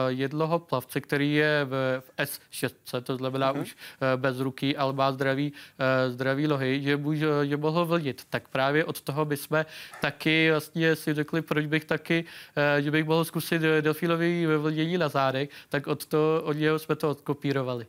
[0.09, 2.71] jednoho plavce, který je v, v S6,
[3.03, 3.61] to znamená uh-huh.
[3.61, 8.23] už uh, bez ruky, ale má zdraví, uh, zdraví lohy, že, může, že mohl vlnit.
[8.31, 9.65] Tak právě od toho bychom
[10.01, 12.25] taky vlastně si řekli, proč bych taky,
[12.81, 17.11] že bych mohl zkusit delfínový vlnění na zádech, tak od, to, od něho jsme to
[17.11, 17.87] odkopírovali.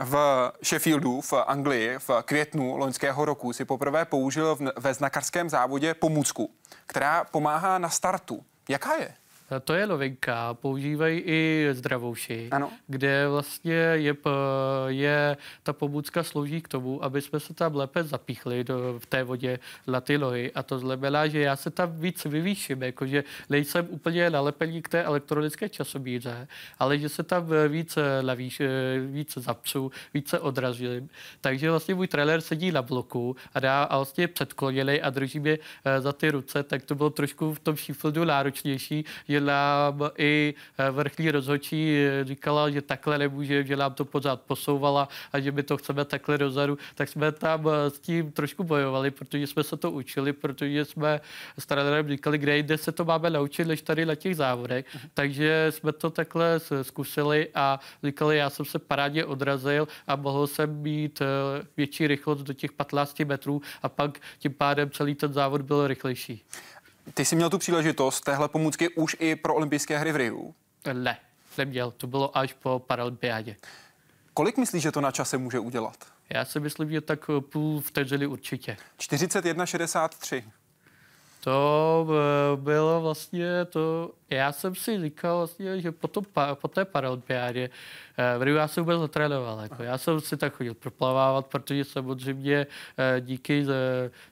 [0.00, 0.16] V
[0.64, 6.50] Sheffieldu v Anglii v květnu loňského roku si poprvé použil ve znakarském závodě pomůcku,
[6.86, 8.44] která pomáhá na startu.
[8.68, 9.14] Jaká je?
[9.64, 12.70] To je novinka, používají i zdravouši, ano.
[12.86, 14.16] kde vlastně je,
[14.86, 19.24] je ta pomůcka slouží k tomu, aby jsme se tam lépe zapíchli do, v té
[19.24, 23.86] vodě na ty nohy a to znamená, že já se tam víc vyvýším, jakože nejsem
[23.90, 28.62] úplně nalepení k té elektronické časomíře, ale že se tam víc lavíš,
[29.06, 31.08] víc zapsu, více odrazím.
[31.40, 35.58] Takže vlastně můj trenér sedí na bloku a dá a vlastně předkloněný a drží mě
[35.84, 40.54] eh, za ty ruce, tak to bylo trošku v tom Sheffieldu náročnější, že nám i
[40.78, 45.52] eh, vrchní rozhodčí eh, říkala, že takhle nemůže, že nám to pořád posouvala a že
[45.52, 49.64] my to chceme takhle dozadu, tak jsme tam eh, s tím trošku bojovali, protože jsme
[49.64, 51.20] se to učili, protože jsme
[51.58, 54.86] s trenérem říkali, kde jde se to máme naučit, než tady na těch závodech.
[54.86, 55.08] Uh-huh.
[55.14, 60.82] Takže jsme to takhle zkusili a říkali, já jsem se parádně odrazil a mohl jsem
[60.82, 61.22] mít
[61.76, 66.44] větší rychlost do těch 15 metrů a pak tím pádem celý ten závod byl rychlejší.
[67.14, 70.54] Ty jsi měl tu příležitost téhle pomůcky už i pro olympijské hry v Riu?
[70.92, 71.18] Ne,
[71.58, 71.90] neměl.
[71.90, 73.56] To bylo až po paralympiádě.
[74.34, 75.96] Kolik myslíš, že to na čase může udělat?
[76.30, 78.76] Já si myslím, že tak půl vteřiny určitě.
[78.98, 80.44] 41,63.
[81.40, 86.24] To eh, bylo vlastně to, já jsem si říkal vlastně, že po, tom,
[86.54, 87.70] po té paralympiádě
[88.38, 89.60] v Riu já jsem vůbec netrénoval.
[89.60, 89.82] Jako.
[89.82, 92.66] Já jsem si tak chodil proplavávat, protože samozřejmě
[92.98, 93.66] eh, díky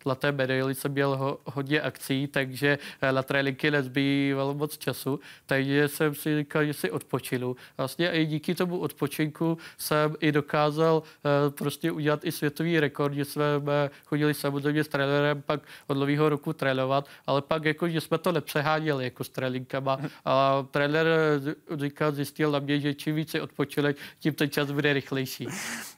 [0.02, 5.88] zlaté medaili jsem měl ho, hodně akcí, takže eh, na tréninky nezbývalo moc času, takže
[5.88, 7.56] jsem si říkal, že si odpočinu.
[7.76, 13.24] Vlastně i díky tomu odpočinku jsem i dokázal eh, prostě udělat i světový rekord, že
[13.24, 13.42] jsme
[14.04, 16.95] chodili samozřejmě s trenérem pak od nového roku trénovat,
[17.26, 21.06] ale pak jako, že jsme to nepřeháněli jako s tréninkama a trenér
[21.76, 25.48] říkal, zjistil na mě, že čím více odpočinu, člověk, tím ten čas bude rychlejší.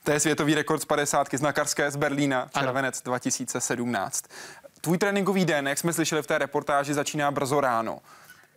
[0.04, 3.10] To je světový rekord z 50 znakarské z Berlína, červenec ano.
[3.10, 4.24] 2017.
[4.80, 7.98] Tvůj tréninkový den, jak jsme slyšeli v té reportáži, začíná brzo ráno.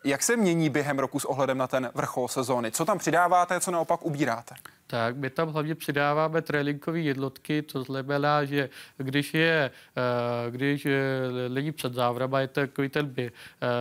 [0.04, 2.72] Jak se mění během roku s ohledem na ten vrchol sezóny?
[2.72, 4.56] Co tam přidáváte, co naopak ubíráte?
[4.92, 10.88] Tak my tam hlavně přidáváme trélinkové jednotky, to znamená, že když je, eh, když
[11.48, 13.32] lidi před závrama, je takový ten eh,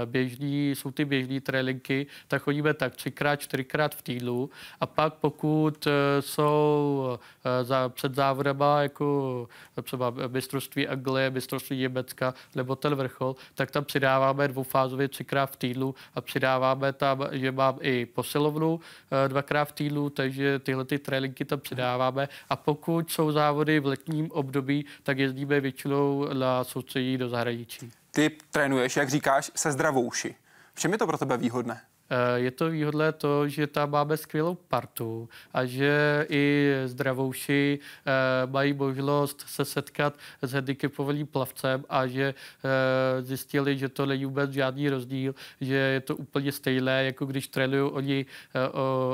[0.07, 4.51] běžný, jsou ty běžný trélinky, tak chodíme tak třikrát, čtyřikrát v týdnu.
[4.81, 7.19] A pak pokud eh, jsou
[7.63, 9.49] za, před závodama, jako
[9.83, 15.95] třeba mistrovství Anglie, mistrovství Německa nebo ten vrchol, tak tam přidáváme dvoufázově třikrát v týdnu
[16.15, 18.81] a přidáváme tam, že mám i posilovnu
[19.29, 24.31] dvakrát v týdnu, takže tyhle ty tréninky tam přidáváme a pokud jsou závody v letním
[24.31, 27.93] období, tak jezdíme většinou na soustředí do zahraničí.
[28.11, 30.35] Ty trénuješ, jak říkáš, se zdravouši.
[30.75, 31.81] V čem je to pro tebe výhodné?
[32.11, 38.47] Eh, je to výhodné to, že tam máme skvělou partu a že i zdravouši eh,
[38.47, 44.51] mají možnost se setkat s handicapovaným plavcem a že eh, zjistili, že to není vůbec
[44.51, 48.27] žádný rozdíl, že je to úplně stejné, jako když trénují oni,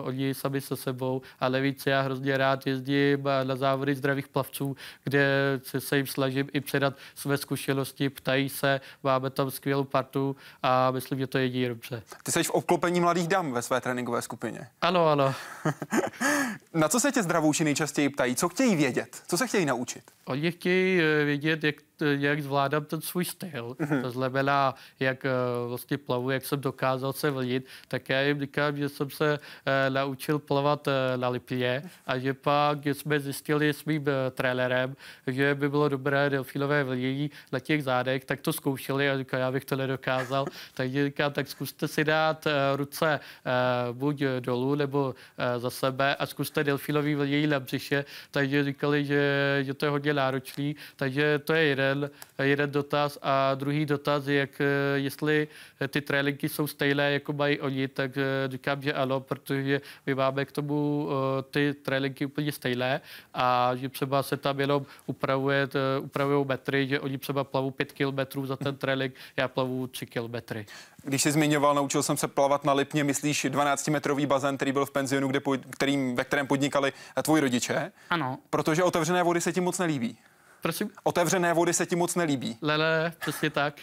[0.02, 1.22] oni sami se sebou.
[1.40, 5.26] A navíc já hrozně rád jezdím na závody zdravých plavců, kde
[5.78, 11.18] se, jim snažím i předat své zkušenosti, ptají se, máme tam skvělou partu a myslím,
[11.18, 12.02] že to je jediný dobře.
[12.22, 14.68] Ty jsi v obklopení zastoupení mladých dam ve své tréninkové skupině.
[14.80, 15.34] Ano, ano.
[16.74, 18.36] Na co se tě zdravouši nejčastěji ptají?
[18.36, 19.22] Co chtějí vědět?
[19.26, 20.04] Co se chtějí naučit?
[20.26, 23.76] Oni chtějí eh, vědět, jak jak zvládám ten svůj styl.
[23.80, 24.02] Mm-hmm.
[24.02, 28.76] To znamená, jak uh, vlastně plavu, jak jsem dokázal se vlnit, tak já jim říkám,
[28.76, 33.68] že jsem se uh, naučil plavat uh, na Lipě a že pak že jsme zjistili
[33.68, 38.52] s mým uh, trenérem, že by bylo dobré delfínové vlnění na těch zádech, tak to
[38.52, 40.46] zkoušeli a říkám, já bych to nedokázal.
[40.74, 43.20] Takže říkám, tak zkuste si dát uh, ruce
[43.92, 45.14] buď dolů nebo
[45.56, 48.04] za sebe a zkuste delfínový vlnění na břiše.
[48.30, 52.10] Takže říkali, že, že to je hodně náročný, takže to je jeden
[52.44, 55.48] jeden, dotaz a druhý dotaz je, jak, eh, jestli
[55.88, 60.44] ty trélinky jsou stejné, jako mají oni, tak eh, říkám, že ano, protože my máme
[60.44, 63.00] k tomu eh, ty trélinky úplně stejné
[63.34, 65.68] a že třeba se tam jenom upravuje,
[66.00, 70.66] upravují metry, že oni třeba plavou 5 kilometrů za ten trélink, já plavu 3 kilometry.
[71.04, 74.90] Když jsi zmiňoval, naučil jsem se plavat na Lipně, myslíš 12-metrový bazén, který byl v
[74.90, 77.92] penzionu, kde, kterým, ve kterém podnikali tvoji rodiče?
[78.10, 78.38] Ano.
[78.50, 80.05] Protože otevřené vody se ti moc nelíbí.
[80.62, 80.90] Prosím?
[81.02, 82.58] Otevřené vody se ti moc nelíbí.
[82.62, 83.74] Lele, přesně tak.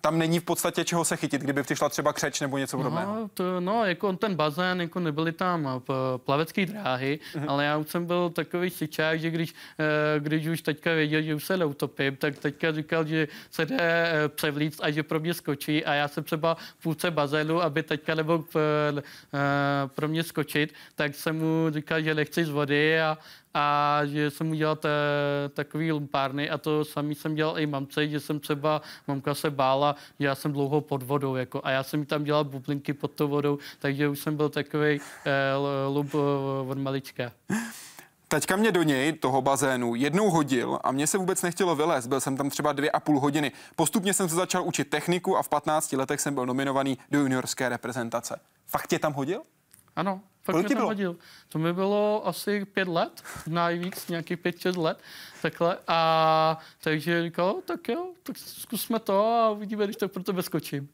[0.00, 3.14] tam není v podstatě čeho se chytit, kdyby přišla třeba křeč nebo něco podobného.
[3.14, 7.44] No, to, no, jako ten bazén, jako nebyly tam eh, plavecké dráhy, mm-hmm.
[7.48, 11.34] ale já už jsem byl takový sičák, že když, eh, když už teďka věděl, že
[11.34, 15.34] už se neutopím, tak teďka říkal, že se jde eh, převlíct a že pro mě
[15.34, 18.44] skočí a já jsem třeba v půlce bazénu, aby teďka nebo
[19.86, 23.18] pro mě skočit, tak jsem mu říkal, že nechci z vody a,
[23.56, 24.88] a že jsem udělal te,
[25.54, 29.96] takový lumpárny a to samý jsem dělal i mamce, že jsem třeba, mamka se bála,
[30.20, 33.28] že já jsem dlouho pod vodou jako, a já jsem tam dělal bublinky pod tou
[33.28, 35.32] vodou, takže už jsem byl takový eh,
[35.88, 37.32] lump eh, od malička.
[38.28, 42.08] Teďka mě do něj, toho bazénu, jednou hodil a mě se vůbec nechtělo vylézt.
[42.08, 43.52] Byl jsem tam třeba dvě a půl hodiny.
[43.76, 47.68] Postupně jsem se začal učit techniku a v 15 letech jsem byl nominovaný do juniorské
[47.68, 48.40] reprezentace.
[48.66, 49.42] Fakt tě tam hodil?
[49.96, 51.16] Ano, fakt Kolik mě tam hodil.
[51.48, 54.98] To mi bylo asi pět let, nejvíc, nějakých pět, šest let.
[55.42, 55.78] Takhle.
[55.88, 60.88] A takže říkal, tak jo, tak zkusme to a uvidíme, když to pro tebe skočím.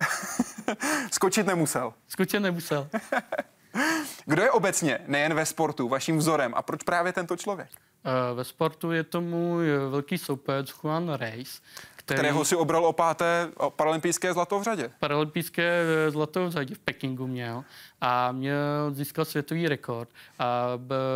[1.12, 1.94] Skočit nemusel.
[2.08, 2.88] Skočit nemusel.
[4.26, 7.68] Kdo je obecně, nejen ve sportu, vaším vzorem a proč právě tento člověk?
[7.70, 11.62] Uh, ve sportu je to můj velký soupeř Juan Reis,
[12.04, 12.18] který...
[12.18, 14.90] Kterého si obral o páté paralympijské zlato v řadě.
[15.00, 17.64] Paralympijské eh, zlato v řadě v Pekingu měl
[18.00, 20.08] a měl získat světový rekord.
[20.38, 20.66] A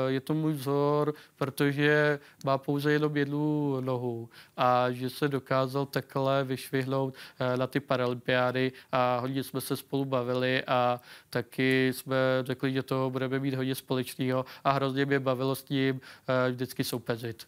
[0.07, 6.45] je to můj vzor, protože má pouze jednu jednu nohu a že se dokázal takhle
[6.45, 12.73] vyšvihnout eh, na ty paralympiády a hodně jsme se spolu bavili a taky jsme řekli,
[12.73, 17.47] že to budeme mít hodně společného a hrozně mě bavilo s ním eh, vždycky soupeřit.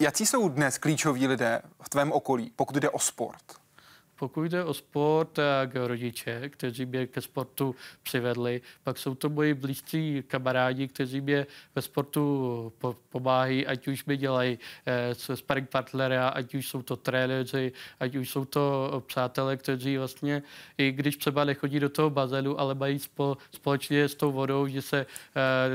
[0.00, 3.60] Jaký jsou dnes klíčoví lidé v tvém okolí, pokud jde o sport?
[4.20, 8.60] Pokud jde o sport, tak rodiče, kteří mě ke sportu přivedli.
[8.84, 12.72] Pak jsou to moji blízcí kamarádi, kteří mě ve sportu
[13.08, 18.30] pomáhají, ať už mi dělají eh, sparring partnera, ať už jsou to trenéři, ať už
[18.30, 20.42] jsou to přátelé, kteří vlastně,
[20.78, 24.82] i když třeba nechodí do toho bazénu, ale mají spo, společně s tou vodou, že
[24.82, 25.06] se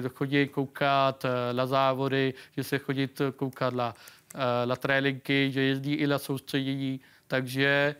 [0.05, 3.95] eh, chodí koukat eh, na závody, že se chodí koukat na,
[4.35, 6.99] eh, na tréninky, že jezdí i na soustředění.
[7.27, 7.95] Takže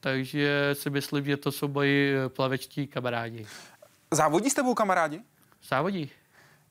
[0.00, 3.46] takže si myslím, že to jsou moji eh, plavečtí kamarádi.
[4.10, 5.20] Závodí s tebou kamarádi?
[5.68, 6.10] Závodí.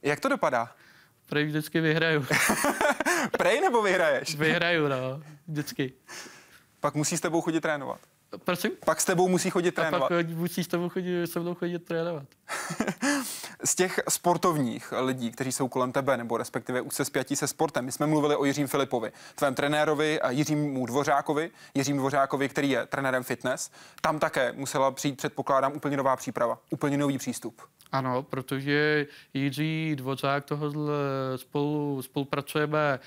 [0.02, 0.72] Jak to dopadá?
[1.30, 2.26] Prej vždycky vyhraju.
[3.38, 4.36] Prej nebo vyhraješ?
[4.36, 5.22] Vyhraju, no.
[5.48, 5.94] Vždycky.
[6.80, 8.00] Pak musí s tebou chodit trénovat.
[8.44, 8.72] Prosím?
[8.86, 10.12] Pak s tebou musí chodit trénovat.
[10.12, 12.26] A pak musí s tebou chodit, se mnou chodit trénovat.
[13.66, 17.86] Z těch sportovních lidí, kteří jsou kolem tebe, nebo respektive už se spjatí se sportem,
[17.86, 22.86] my jsme mluvili o Jiřím Filipovi, tvém trenérovi a Jiřímu Dvořákovi, Jiřím Dvořákovi, který je
[22.86, 23.72] trenérem fitness.
[24.02, 27.62] Tam také musela přijít, předpokládám, úplně nová příprava, úplně nový přístup.
[27.94, 30.72] Ano, protože Jiří Dvořák toho
[31.36, 33.00] spolu, spolupracujeme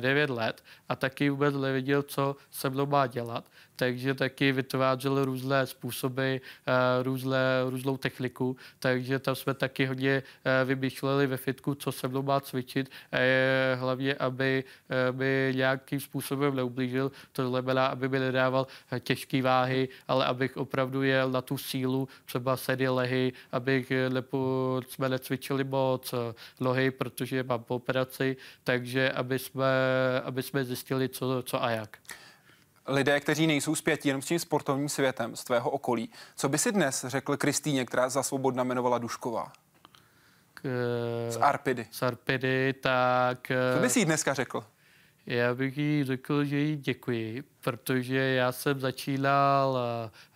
[0.00, 3.44] 9 eh, let a taky vůbec nevěděl, co se mnou má dělat.
[3.76, 7.38] Takže taky vytvářel různé způsoby, eh, různé,
[7.68, 12.40] různou techniku, takže tam jsme taky hodně eh, vymýšleli ve fitku, co se mnou má
[12.40, 12.90] cvičit,
[13.74, 14.64] hlavně, aby
[15.12, 18.66] by nějakým způsobem neublížil, to znamená, aby mi nedával
[19.00, 25.08] těžké váhy, ale abych opravdu jel na tu sílu, třeba sedy lehy, abych nepo, jsme
[25.08, 26.14] necvičili moc
[26.60, 29.66] nohy, protože mám po operaci, takže aby jsme,
[30.24, 31.98] aby jsme zjistili, co, co a jak
[32.86, 36.10] lidé, kteří nejsou zpětí jenom s tím sportovním světem z tvého okolí.
[36.36, 39.52] Co by si dnes řekl Kristýně, která za svobodna jmenovala Dušková?
[40.64, 41.86] K, z Arpidy.
[41.90, 43.48] Z Arpidy, tak...
[43.74, 44.64] Co by si jí dneska řekl?
[45.26, 49.78] Já bych jí řekl, že jí děkuji, protože já jsem začínal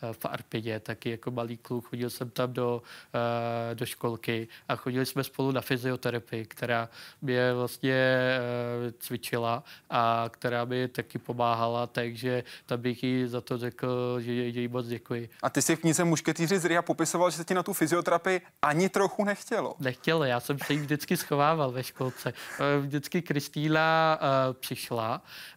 [0.03, 2.83] eh, v Arpidě, taky jako malý kluk, chodil jsem tam do,
[3.15, 6.89] eh, do školky a chodili jsme spolu na fyzioterapii, která
[7.23, 13.59] mě vlastně eh, cvičila a která mi taky pomáhala, takže tam bych jí za to
[13.59, 15.29] řekl, že, že jí moc děkuji.
[15.43, 18.41] A ty si v knize Mušketýři z Ria popisoval, že se ti na tu fyzioterapii
[18.63, 19.75] ani trochu nechtělo.
[19.79, 22.33] Nechtělo, já jsem se jí vždycky schovával ve školce.
[22.81, 24.19] Vždycky Kristýna
[24.53, 24.78] přišla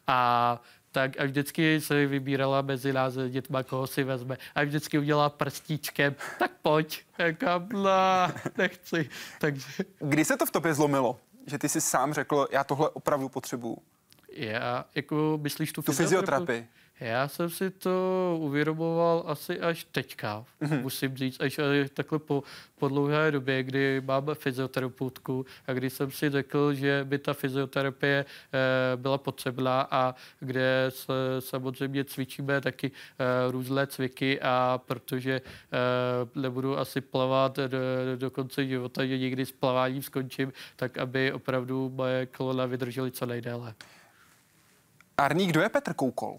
[0.08, 4.38] a tak a vždycky se vybírala mezi nás dětma, koho si vezme.
[4.56, 7.04] A vždycky udělala prstíčkem, tak pojď.
[7.38, 9.10] Kabla, nechci.
[9.40, 9.84] Takže...
[10.00, 11.20] Kdy se to v tobě zlomilo?
[11.48, 13.78] Že ty jsi sám řekl, já tohle opravdu potřebuju.
[14.32, 16.68] Já, jako myslíš tu, tu fyzioterapii?
[17.02, 20.82] Já jsem si to uvědomoval asi až teďka, mm-hmm.
[20.82, 21.60] musím říct, až
[21.94, 22.44] takhle po,
[22.80, 28.26] po dlouhé době, kdy mám fyzioterapeutku a kdy jsem si řekl, že by ta fyzioterapie
[28.54, 35.42] e, byla potřebná a kde se, samozřejmě cvičíme taky e, různé cviky a protože e,
[36.40, 37.78] nebudu asi plavat do,
[38.16, 43.26] do konce života, že někdy s plaváním skončím, tak aby opravdu moje kolona vydržely co
[43.26, 43.74] nejdéle.
[45.18, 46.38] Arní, kdo je Petr Koukol?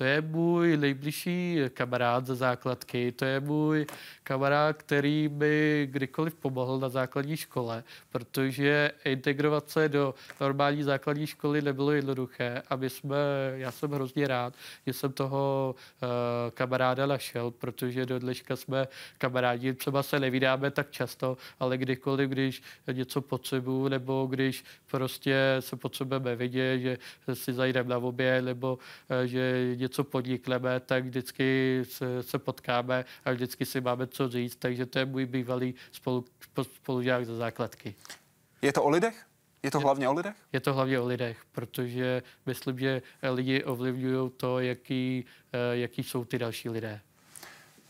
[0.00, 3.86] To je můj nejbližší kamarád ze základky, to je můj
[4.22, 11.62] kamarád, který by kdykoliv pomohl na základní škole, protože integrovat se do normální základní školy
[11.62, 13.16] nebylo jednoduché a my jsme,
[13.54, 14.54] já jsem hrozně rád,
[14.86, 16.08] že jsem toho uh,
[16.50, 18.88] kamaráda našel, protože do dneška jsme
[19.18, 25.76] kamarádi, třeba se nevídáme tak často, ale kdykoliv, když něco potřebuju, nebo když prostě se
[25.76, 26.98] potřebujeme vidět, že
[27.34, 28.78] si zajdeme na obě, nebo
[29.10, 34.56] uh, že něco podnikneme, tak vždycky se, se potkáme a vždycky si máme co říct,
[34.56, 36.24] takže to je můj bývalý spolu,
[36.62, 37.94] spolužák ze základky.
[38.62, 39.26] Je to o lidech?
[39.62, 40.36] Je to hlavně o lidech?
[40.52, 46.24] Je to hlavně o lidech, protože myslím, že lidi ovlivňují to, jaký, eh, jaký jsou
[46.24, 47.00] ty další lidé.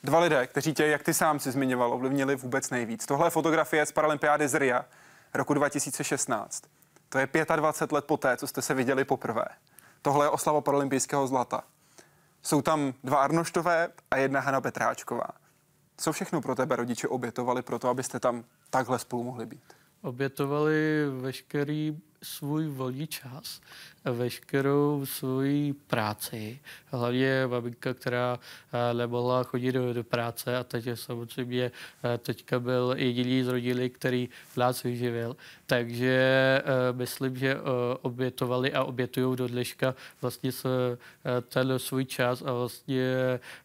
[0.04, 3.06] Dva lidé, kteří tě, jak ty sám si zmiňoval, ovlivnili vůbec nejvíc.
[3.06, 4.84] Tohle je fotografie z Paralympiády z Ria
[5.34, 6.64] roku 2016.
[7.08, 9.44] To je 25 let poté, co jste se viděli poprvé.
[10.02, 11.62] Tohle je oslava paralympijského zlata.
[12.42, 15.28] Jsou tam dva Arnoštové a jedna Hana Petráčková.
[15.96, 19.62] Co všechno pro tebe rodiče obětovali pro to, abyste tam takhle spolu mohli být?
[20.02, 23.60] Obětovali veškerý svůj volný čas,
[24.04, 26.58] veškerou svoji práci.
[26.86, 28.38] Hlavně maminka, která
[28.72, 31.72] eh, nemohla chodit do, do práce a teď samozřejmě
[32.14, 35.36] eh, teďka byl jediný z rodiny, který nás vyživil.
[35.66, 36.12] Takže
[36.64, 37.56] eh, myslím, že
[38.02, 40.68] obětovali a obětují do dneška vlastně se
[41.48, 43.14] ten svůj čas a vlastně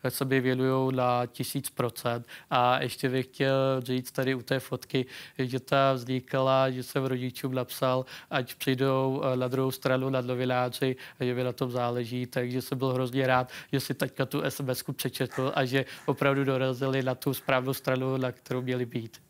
[0.09, 2.27] sobě věnují na tisíc procent.
[2.49, 5.05] A ještě bych chtěl říct tady u té fotky,
[5.37, 11.23] že ta vznikala, že jsem rodičům napsal, ať přijdou na druhou stranu na novináři a
[11.23, 14.83] že mi na tom záleží, takže jsem byl hrozně rád, že si teďka tu sms
[14.95, 19.21] přečetl a že opravdu dorazili na tu správnou stranu, na kterou měli být.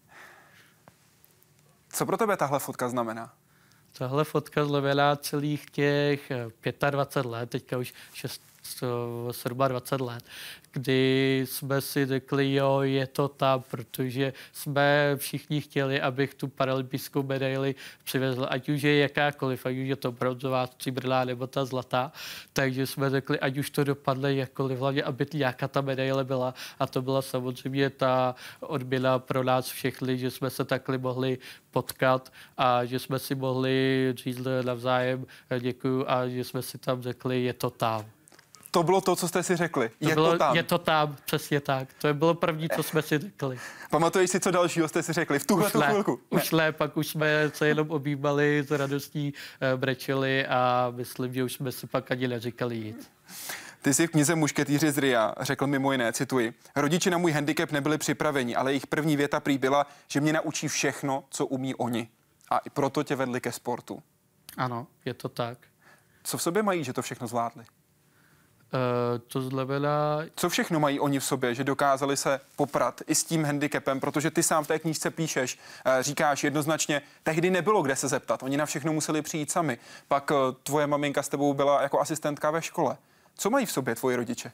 [1.90, 3.34] Co pro tebe tahle fotka znamená?
[3.98, 6.32] Tahle fotka znamená celých těch
[6.92, 8.42] 25 let, teďka už 6,
[9.50, 10.24] 27 let,
[10.72, 17.24] kdy jsme si řekli, jo, je to tam, protože jsme všichni chtěli, abych tu paralympijskou
[17.24, 22.12] medaili přivezl, ať už je jakákoliv, ať už je to bronzová, stříbrná nebo ta zlatá.
[22.54, 26.54] Takže jsme řekli, ať už to dopadne jakkoliv, hlavně, aby nějaká ta medaile byla.
[26.80, 31.38] A to byla samozřejmě ta odměna pro nás všechny, že jsme se takhle mohli
[31.72, 35.26] potkat a že jsme si mohli říct navzájem
[35.60, 38.06] děkuju a že jsme si tam řekli, je to tam.
[38.76, 39.90] To bylo to, co jste si řekli.
[39.90, 40.56] To je bylo, to tam.
[40.56, 41.88] Je to tam, přesně tak.
[42.02, 43.60] To je bylo první, co jsme si řekli.
[43.90, 46.20] Pamatuješ si, co dalšího jste si řekli v tuhle ne, chvilku?
[46.30, 51.44] Už ne, pak už jsme se jenom obývali, s radostí uh, brečeli a myslím, že
[51.44, 53.12] už jsme si pak ani neříkali nic.
[53.82, 57.72] Ty jsi v knize Mušketýři z Ria řekl mimo jiné, cituji, rodiče na můj handicap
[57.72, 62.10] nebyli připraveni, ale jejich první věta prý byla, že mě naučí všechno, co umí oni.
[62.50, 64.04] A i proto tě vedli ke sportu.
[64.58, 65.58] Ano, je to tak.
[66.24, 67.66] Co v sobě mají, že to všechno zvládli?
[68.76, 70.22] Uh, to znamená...
[70.36, 74.32] Co všechno mají oni v sobě, že dokázali se poprat i s tím handicapem, protože
[74.32, 78.58] ty sám v té knížce píšeš, uh, říkáš jednoznačně, tehdy nebylo kde se zeptat, oni
[78.58, 79.78] na všechno museli přijít sami.
[80.08, 82.98] Pak uh, tvoje maminka s tebou byla jako asistentka ve škole.
[83.38, 84.52] Co mají v sobě tvoji rodiče?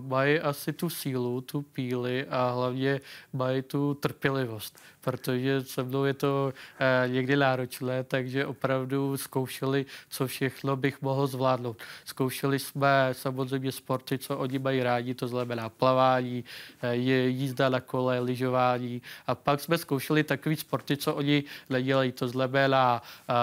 [0.00, 3.00] Mají asi tu sílu, tu píli a hlavně
[3.32, 10.26] mají tu trpělivost, protože se mnou je to eh, někdy náročné, takže opravdu zkoušeli, co
[10.26, 11.82] všechno bych mohl zvládnout.
[12.04, 16.44] Zkoušeli jsme samozřejmě sporty, co oni mají rádi, to znamená plavání,
[16.82, 22.28] eh, jízda na kole, lyžování a pak jsme zkoušeli takový sporty, co oni nedělají, to
[22.28, 23.34] znamená eh,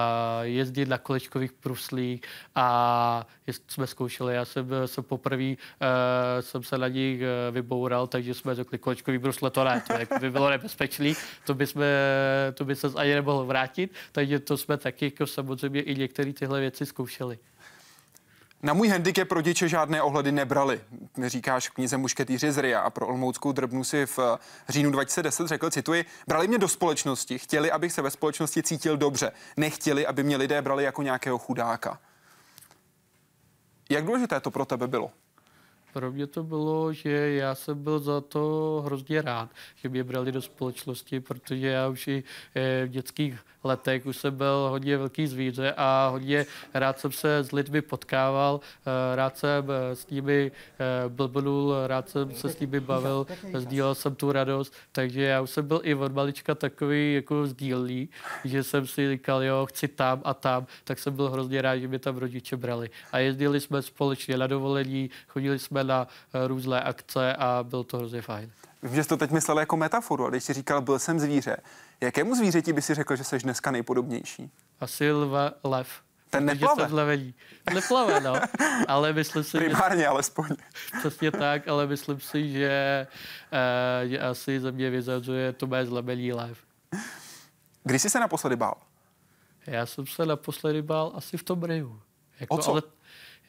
[0.41, 2.21] jezdit na kolečkových pruslích
[2.55, 5.55] a jsme zkoušeli, já jsem, jsem poprvé
[6.39, 10.19] jsem se na nich eh, vyboural, takže jsme řekli kolečkový brusle, to ne, to jako
[10.19, 11.15] by bylo nebezpečný,
[11.45, 11.85] to by, jsme,
[12.53, 16.59] to by se ani nemohl vrátit, takže to jsme taky jako samozřejmě i některé tyhle
[16.59, 17.37] věci zkoušeli.
[18.63, 20.81] Na můj handicap rodiče žádné ohledy nebrali.
[21.27, 24.37] Říkáš knize Mušketýři z Ria a pro Olmouckou drbnu si v eh,
[24.69, 29.31] říjnu 2010 řekl, cituji, brali mě do společnosti, chtěli, abych se ve společnosti cítil dobře,
[29.57, 31.99] nechtěli, aby mě lidé brali jako nějakého chudáka.
[33.89, 35.11] Jak důležité to pro tebe bylo?
[35.95, 40.31] Pro mě to bylo, že já jsem byl za to hrozně rád, že mě brali
[40.31, 42.23] do společnosti, protože já už i
[42.55, 47.37] eh, v dětských letech už jsem byl hodně velký zvíře a hodně rád jsem se
[47.37, 50.51] s lidmi potkával, eh, rád jsem eh, s nimi
[51.07, 53.27] blbnul, rád jsem se s nimi bavil,
[53.57, 58.09] sdílel jsem tu radost, takže já už jsem byl i od malička takový jako sdílný,
[58.45, 61.87] že jsem si říkal, jo, chci tam a tam, tak jsem byl hrozně rád, že
[61.87, 62.89] mě tam rodiče brali.
[63.11, 67.97] A jezdili jsme společně na dovolení, chodili jsme na eh, různé akce a byl to
[67.97, 68.51] hrozně fajn.
[68.83, 71.57] Vím, že jsi to teď myslel jako metaforu, ale když jsi říkal, byl jsem zvíře,
[72.01, 74.51] jakému zvířeti by si řekl, že jsi dneska nejpodobnější?
[74.79, 75.87] Asi lve, lev,
[76.29, 76.89] Ten neplave.
[76.89, 77.33] jsem.
[77.73, 78.33] Neplave, no.
[78.87, 80.47] Ale myslím si, že, Primárně alespoň.
[80.99, 83.07] přesně tak, ale myslím si, že,
[84.03, 86.57] uh, že asi ze mě vyzazuje to mé zlemelý lev.
[87.83, 88.77] Kdy jsi se naposledy bál?
[89.67, 92.01] Já jsem se naposledy bál asi v tom Riu.
[92.39, 92.71] Jako, O co?
[92.71, 92.81] Ale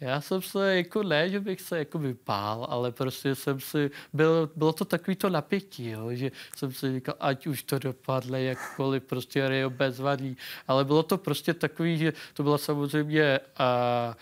[0.00, 4.50] já jsem se, jako ne, že bych se jako vypál, ale prostě jsem si, byl,
[4.56, 9.02] bylo to takový to napětí, jo, že jsem si říkal, ať už to dopadne jakkoliv,
[9.02, 10.36] prostě Rio bezvadný,
[10.68, 14.14] ale bylo to prostě takový, že to byla samozřejmě, a, a,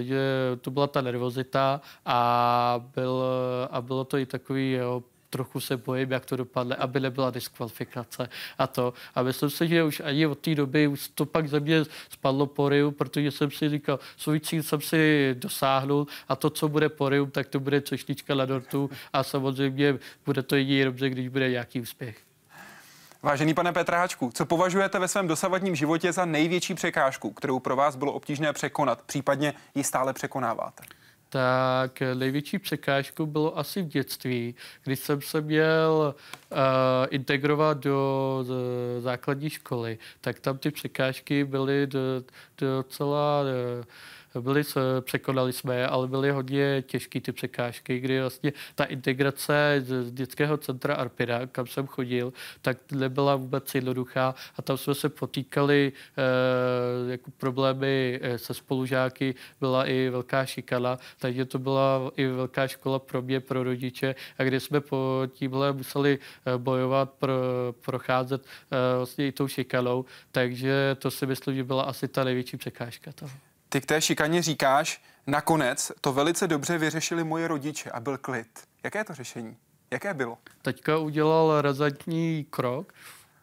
[0.00, 0.20] že
[0.60, 3.24] to byla ta nervozita a, byl,
[3.70, 5.02] a bylo to i takový, jo,
[5.34, 8.28] trochu se bojím, jak to dopadne, aby nebyla diskvalifikace
[8.58, 8.94] a to.
[9.14, 12.46] A myslím si, že už ani od té doby už to pak ze mě spadlo
[12.46, 16.88] po Riu, protože jsem si říkal, svůj cíl jsem si dosáhnul a to, co bude
[16.88, 21.28] po Riu, tak to bude čošnička na dortu a samozřejmě bude to jedině dobře, když
[21.28, 22.16] bude nějaký úspěch.
[23.22, 27.96] Vážený pane Petráčku, co považujete ve svém dosavadním životě za největší překážku, kterou pro vás
[27.96, 30.84] bylo obtížné překonat, případně ji stále překonáváte?
[31.34, 34.54] Tak největší překážkou bylo asi v dětství,
[34.84, 36.58] když jsem se měl uh,
[37.10, 38.54] integrovat do, do
[39.00, 41.98] základní školy, tak tam ty překážky byly do,
[42.58, 43.84] docela uh,
[44.40, 44.62] byli,
[45.00, 50.56] překonali jsme je, ale byly hodně těžké ty překážky, kdy vlastně ta integrace z dětského
[50.56, 52.32] centra Arpida, kam jsem chodil,
[52.62, 54.34] tak nebyla vůbec jednoduchá.
[54.56, 60.98] A tam jsme se potýkali eh, jako problémy eh, se spolužáky, byla i velká šikana,
[61.18, 64.14] takže to byla i velká škola pro mě, pro rodiče.
[64.38, 67.34] A kde jsme po tímhle museli eh, bojovat, pro,
[67.84, 72.56] procházet eh, vlastně i tou šikanou, takže to si myslím, že byla asi ta největší
[72.56, 73.53] překážka toho.
[73.74, 78.48] Ty k té šikaně říkáš, nakonec to velice dobře vyřešili moje rodiče a byl klid.
[78.84, 79.56] Jaké je to řešení?
[79.90, 80.38] Jaké bylo?
[80.62, 82.92] Teďka udělal razantní krok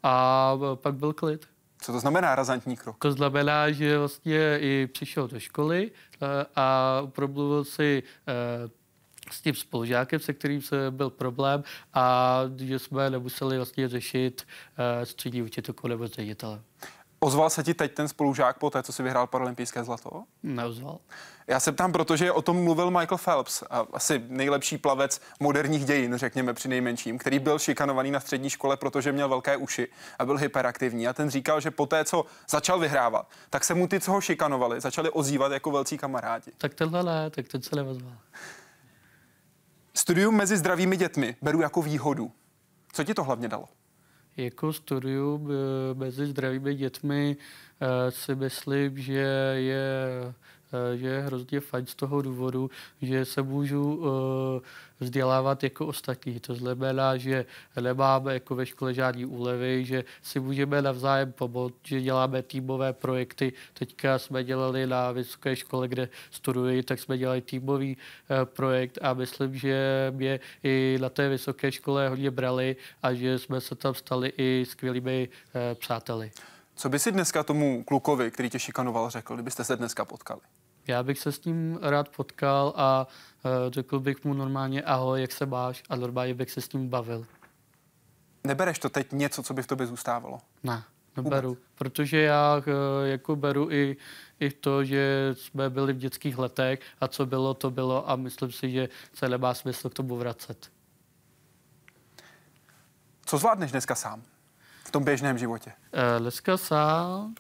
[0.04, 1.48] a pak byl klid.
[1.82, 2.98] Co to znamená razantní krok?
[3.00, 8.70] To znamená, že vlastně i přišel do školy eh, a promluvil si eh,
[9.32, 11.64] s tím spolužákem, se kterým se byl problém
[11.94, 16.64] a že jsme nemuseli vlastně řešit eh, střední učitelku nebo s ředitelem.
[17.24, 20.24] Ozval se ti teď ten spolužák po té, co si vyhrál paralympijské zlato?
[20.44, 21.00] Neozval.
[21.48, 23.64] Já se ptám, protože o tom mluvil Michael Phelps,
[23.94, 29.12] asi nejlepší plavec moderních dějin, řekněme při nejmenším, který byl šikanovaný na střední škole, protože
[29.12, 29.88] měl velké uši
[30.20, 31.08] a byl hyperaktivní.
[31.08, 34.22] A ten říkal, že po té, co začal vyhrávat, tak se mu ty, co ho
[34.22, 36.52] šikanovali, začali ozývat jako velcí kamarádi.
[36.58, 38.18] Tak tenhle ne, tak ten se neozval.
[39.94, 42.32] Studium mezi zdravými dětmi beru jako výhodu.
[42.94, 43.66] Co ti to hlavně dalo?
[44.44, 47.38] Jako studium eh, mezi zdravými dětmi
[47.82, 49.84] eh, si myslím, že je,
[50.96, 52.70] že je hrozně fajn z toho důvodu,
[53.02, 54.62] že se můžu eh,
[55.00, 56.40] vzdělávat jako ostatní.
[56.40, 57.46] To znamená, že
[57.82, 63.54] nemáme jako ve škole žádný úlevy, že si můžeme navzájem pomoct, že děláme týmové projekty.
[63.74, 69.14] Teďka jsme dělali na vysoké škole, kde studuji, tak jsme dělali týmový eh, projekt a
[69.14, 73.96] myslím, že mě i na té vysoké škole hodně brali a že jsme se tam
[73.96, 76.32] stali i skvělými eh, přáteli.
[76.76, 80.42] Co by si dneska tomu klukovi, který tě šikanoval, řekl, kdybyste se dneska potkali?
[80.88, 83.08] Já bych se s ním rád potkal a
[83.46, 86.90] eh, řekl bych mu normálně ahoj, jak se máš a normálně bych se s ním
[86.90, 87.26] bavil.
[88.44, 90.40] Nebereš to teď něco, co by v tobě zůstávalo?
[90.64, 90.84] Ne,
[91.18, 93.98] neberu, protože já eh, jako beru i,
[94.40, 98.52] i to, že jsme byli v dětských letech a co bylo, to bylo a myslím
[98.52, 100.72] si, že se nemá smysl k tomu vracet.
[103.26, 104.24] Co zvládneš dneska sám?
[104.86, 105.72] V tom běžném životě?
[105.94, 107.36] Eh, Dneska sám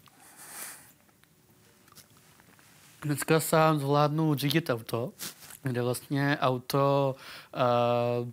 [3.01, 5.11] dneska sám zvládnu řídit auto,
[5.63, 7.15] kde vlastně auto
[7.55, 8.29] uh,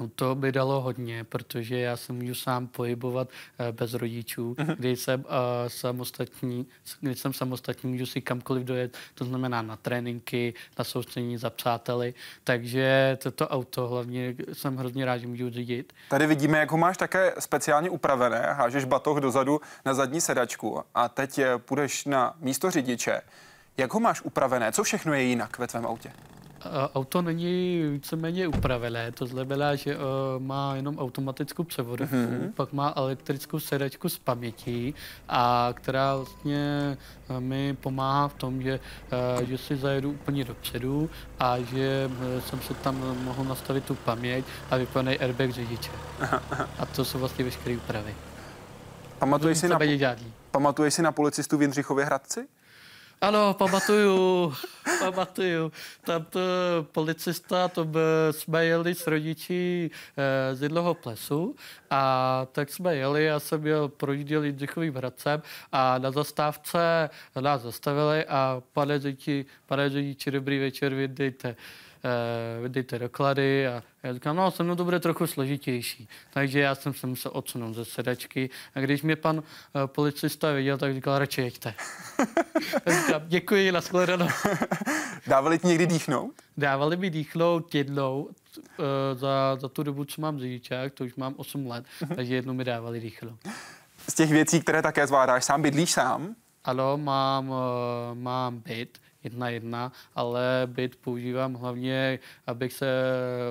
[0.00, 5.24] Auto by dalo hodně, protože já se můžu sám pohybovat eh, bez rodičů, kdy jsem
[5.24, 6.66] eh, samostatní,
[7.00, 12.14] kdy jsem samostatní, můžu si kamkoliv dojet, to znamená na tréninky, na soustředění za přáteli,
[12.44, 15.92] takže toto auto hlavně jsem hrozně rád, že můžu řídit.
[16.08, 18.52] Tady vidíme, jak ho máš také speciálně upravené.
[18.52, 23.20] Hážeš batoh dozadu na zadní sedačku a teď půjdeš na místo řidiče.
[23.76, 24.72] Jak ho máš upravené?
[24.72, 26.12] Co všechno je jinak ve tvém autě?
[26.64, 30.02] A Auto není víceméně upravené, to znamená, že uh,
[30.42, 32.52] má jenom automatickou převodovku, mm-hmm.
[32.52, 34.94] pak má elektrickou sedačku s pamětí,
[35.28, 36.96] a která vlastně
[37.30, 38.80] uh, mi pomáhá v tom, že,
[39.40, 43.94] uh, že si zajedu úplně dopředu a že uh, jsem se tam mohl nastavit tu
[43.94, 45.90] paměť a vyplný airbag řidiče.
[46.78, 48.14] A to jsou vlastně veškeré úpravy.
[49.18, 49.78] Pamatuješ si, na,
[50.50, 52.48] pamatuješ si na policistu v Jindřichově Hradci?
[53.22, 54.52] Ano, pamatuju,
[54.98, 55.72] pamatuju.
[56.02, 56.40] Tam to
[56.92, 58.00] policista, to by,
[58.30, 61.54] jsme jeli s rodiči eh, z jednoho plesu
[61.90, 65.42] a tak jsme jeli, já jsem jel, projížděl Jindřichovým Hradcem
[65.72, 67.10] a na zastávce
[67.40, 71.56] nás zastavili a pane řidiči, pane řidiči, dobrý večer, vydejte
[72.04, 76.08] uh, vydejte doklady a já říkám, no se mnou to bude trochu složitější.
[76.30, 79.42] Takže já jsem se musel odsunout ze sedačky a když mě pan uh,
[79.86, 81.74] policista viděl, tak říkal, radši jeďte.
[82.86, 84.28] říkám, děkuji, nashledanou.
[85.26, 86.34] Dávali ti někdy dýchnout?
[86.56, 88.84] Dávali mi dýchnout jednou uh,
[89.14, 91.84] za, za tu dobu, co mám řidičák, to už mám 8 let,
[92.16, 93.38] takže jednou mi dávali dýchnout.
[94.08, 96.34] Z těch věcí, které také zvládáš, sám bydlíš sám?
[96.64, 97.54] Ano, mám,
[98.14, 102.86] mám byt, jedna jedna, ale byt používám hlavně, abych se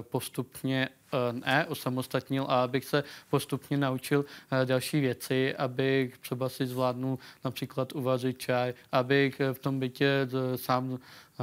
[0.02, 6.66] postupně eh, ne osamostatnil a abych se postupně naučil eh, další věci, abych třeba si
[6.66, 11.00] zvládnul například uvařit čaj, abych v tom bytě sám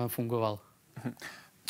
[0.08, 0.58] fungoval.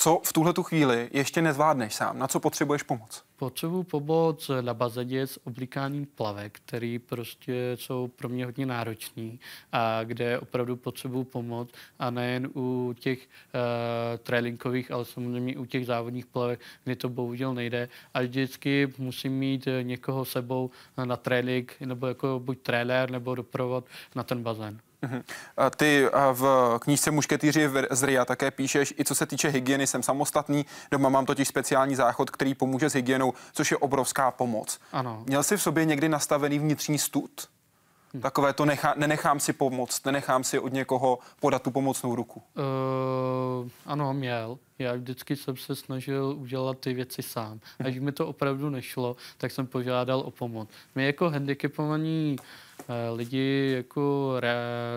[0.01, 2.19] Co v tuhle chvíli ještě nezvládneš sám?
[2.19, 3.23] Na co potřebuješ pomoc?
[3.37, 9.41] Potřebuji pomoc na bazeně s oblikáním plavek, který prostě jsou pro mě hodně náročný
[9.73, 11.69] a kde opravdu potřebuji pomoc
[11.99, 17.55] a nejen u těch uh, trailinkových, ale samozřejmě u těch závodních plavek, kde to bohužel
[17.55, 17.89] nejde.
[18.15, 20.71] A vždycky musím mít někoho sebou
[21.05, 23.85] na trailing, nebo jako buď trailer, nebo doprovod
[24.15, 24.81] na ten bazén.
[25.03, 25.23] Mhm.
[25.77, 30.67] Ty v knížce Mušketýři z RIA také píšeš, i co se týče hygieny, jsem samostatný,
[30.91, 34.79] doma mám totiž speciální záchod, který pomůže s hygienou, což je obrovská pomoc.
[34.93, 35.23] Ano.
[35.27, 37.49] Měl jsi v sobě někdy nastavený vnitřní stud?
[38.15, 38.21] Hm.
[38.21, 42.43] Takové to nechá, nenechám si pomoct, nenechám si od někoho podat tu pomocnou ruku.
[43.63, 44.59] Uh, ano, měl.
[44.79, 47.61] Já vždycky jsem se snažil udělat ty věci sám.
[47.85, 50.69] Až mi to opravdu nešlo, tak jsem požádal o pomoc.
[50.95, 52.37] My jako handicapovaní
[52.89, 54.35] Eh, lidi jako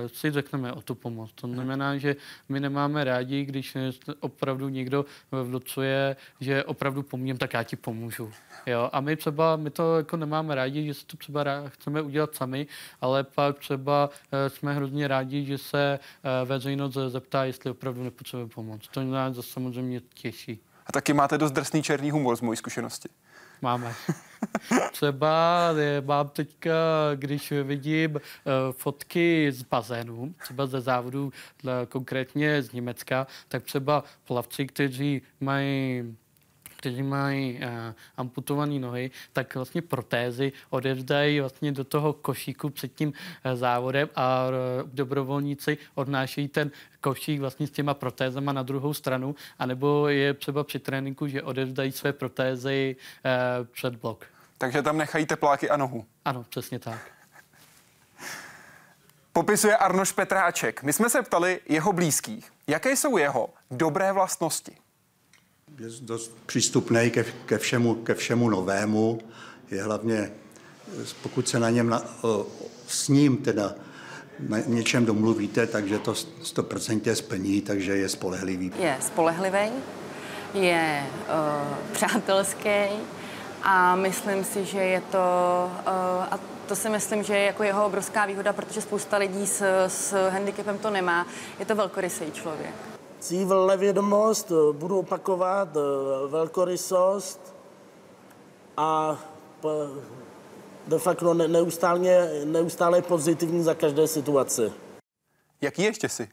[0.07, 1.31] si řekneme o tu pomoc.
[1.35, 2.15] To znamená, že
[2.49, 3.77] my nemáme rádi, když
[4.19, 8.31] opravdu někdo vnucuje, že opravdu pomůžem, tak já ti pomůžu.
[8.65, 8.89] Jo?
[8.93, 12.67] A my třeba, my to jako nemáme rádi, že si to třeba chceme udělat sami,
[13.01, 18.47] ale pak třeba eh, jsme hrozně rádi, že se eh, veřejnost zeptá, jestli opravdu nepotřebuje
[18.47, 18.87] pomoc.
[18.87, 19.35] To nás
[19.73, 20.59] samozřejmě těší.
[20.87, 23.09] A taky máte dost drsný černý humor z mojí zkušenosti.
[23.61, 23.93] Máme.
[24.91, 26.75] Třeba je, mám teďka,
[27.15, 28.21] když vidím uh,
[28.71, 31.31] fotky z bazénů, třeba ze závodů,
[31.89, 36.03] konkrétně z Německa, tak třeba plavci, kteří mají
[36.81, 37.69] kteří mají uh,
[38.17, 44.45] amputované nohy, tak vlastně protézy odevzdají vlastně do toho košíku před tím uh, závodem a
[44.47, 46.71] uh, dobrovolníci odnášejí ten
[47.01, 51.91] košík vlastně s těma protézama na druhou stranu, anebo je třeba při tréninku, že odevzdají
[51.91, 54.25] své protézy uh, před blok.
[54.57, 56.05] Takže tam nechají tepláky a nohu.
[56.25, 57.11] Ano, přesně tak.
[59.33, 60.83] Popisuje Arnoš Petráček.
[60.83, 64.77] My jsme se ptali jeho blízkých, jaké jsou jeho dobré vlastnosti
[65.79, 69.19] je dost přístupný ke, ke, všemu, ke všemu novému.
[69.71, 70.31] Je hlavně,
[71.23, 72.03] pokud se na něm, na,
[72.87, 73.75] s ním teda
[74.49, 78.71] na něčem domluvíte, takže to 100% splní, takže je spolehlivý.
[78.79, 79.71] Je spolehlivý,
[80.53, 82.85] je uh, přátelský
[83.63, 85.17] a myslím si, že je to,
[85.71, 85.89] uh,
[86.31, 90.29] a to si myslím, že je jako jeho obrovská výhoda, protože spousta lidí s, s
[90.29, 91.27] handicapem to nemá.
[91.59, 92.90] Je to velkorysý člověk
[93.21, 97.55] cíl nevědomost, eh, budu opakovat, eh, velkorysost
[98.77, 99.19] a
[100.87, 101.99] de facto neustále,
[102.45, 104.71] neustále pozitivní za každé situace.
[105.61, 106.29] Jaký ještě si?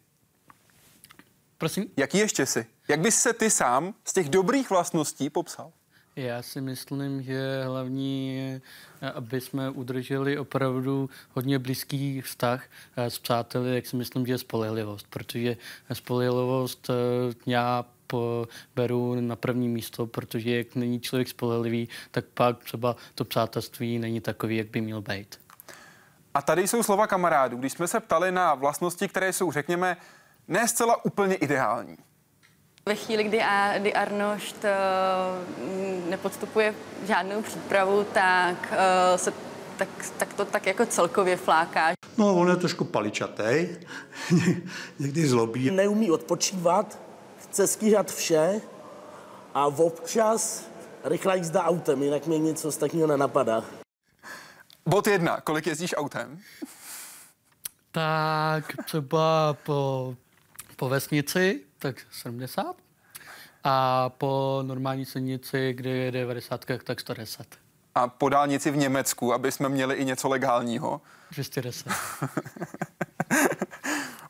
[1.59, 1.91] Prosím?
[1.97, 2.67] Jaký ještě si?
[2.89, 5.73] Jak bys se ty sám z těch dobrých vlastností popsal?
[6.19, 8.61] Já si myslím, že hlavní je,
[9.15, 12.65] aby jsme udrželi opravdu hodně blízký vztah
[12.97, 15.57] eh, s přáteli, jak si myslím, že je spolehlivost, protože
[15.93, 17.85] spolehlivost eh, já
[18.77, 24.21] beru na první místo, protože jak není člověk spolehlivý, tak pak třeba to přátelství není
[24.21, 25.41] takový, jak by měl být.
[26.35, 27.57] A tady jsou slova kamarádů.
[27.57, 29.97] Když jsme se ptali na vlastnosti, které jsou, řekněme,
[30.49, 31.97] ne zcela úplně ideální,
[32.89, 36.75] ve chvíli, kdy, a, kdy Arnošt uh, nepodstupuje
[37.07, 39.33] žádnou přípravu, tak, uh, se,
[39.77, 41.93] tak, tak to tak jako celkově fláká.
[42.19, 43.69] No, on je trošku paličatý,
[44.99, 45.71] někdy zlobí.
[45.71, 46.99] Neumí odpočívat,
[47.39, 48.61] chce stíhat vše
[49.55, 50.69] a občas
[51.05, 53.65] rychlá jízda autem, jinak mě nic ostatního nenapadá.
[54.87, 56.41] Bod jedna, kolik jezdíš autem?
[57.93, 60.15] Tak třeba po,
[60.77, 62.77] po vesnici tak 70.
[63.65, 67.47] A po normální silnici, kdy je 90, tak 110.
[67.95, 71.01] A po dálnici v Německu, aby jsme měli i něco legálního?
[71.31, 71.93] 210.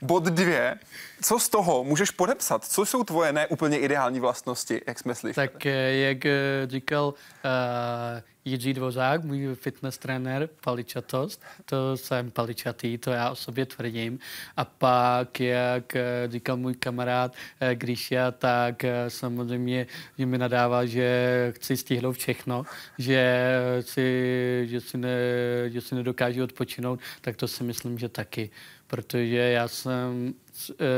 [0.03, 0.79] Bod dvě.
[1.23, 2.64] Co z toho můžeš podepsat?
[2.64, 5.49] Co jsou tvoje neúplně ideální vlastnosti, jak jsme slyšeli?
[5.49, 6.33] Tak eh, jak eh,
[6.66, 13.66] říkal uh, Jiří Dvořák, můj fitness trenér, paličatost, to jsem paličatý, to já o sobě
[13.66, 14.19] tvrdím.
[14.57, 15.97] A pak, jak
[16.29, 17.35] říkal můj kamarád
[17.75, 19.87] Grisha, tak samozřejmě
[20.19, 22.62] že mi nadává, že chci stihnout všechno,
[22.99, 25.09] že si, že si, ne,
[25.66, 28.51] že si nedokážu odpočinout, tak to si myslím, že taky
[28.89, 30.35] protože já jsem,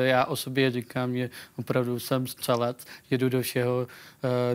[0.03, 3.87] já o sobě říkám, že opravdu jsem střelec, jedu do všeho,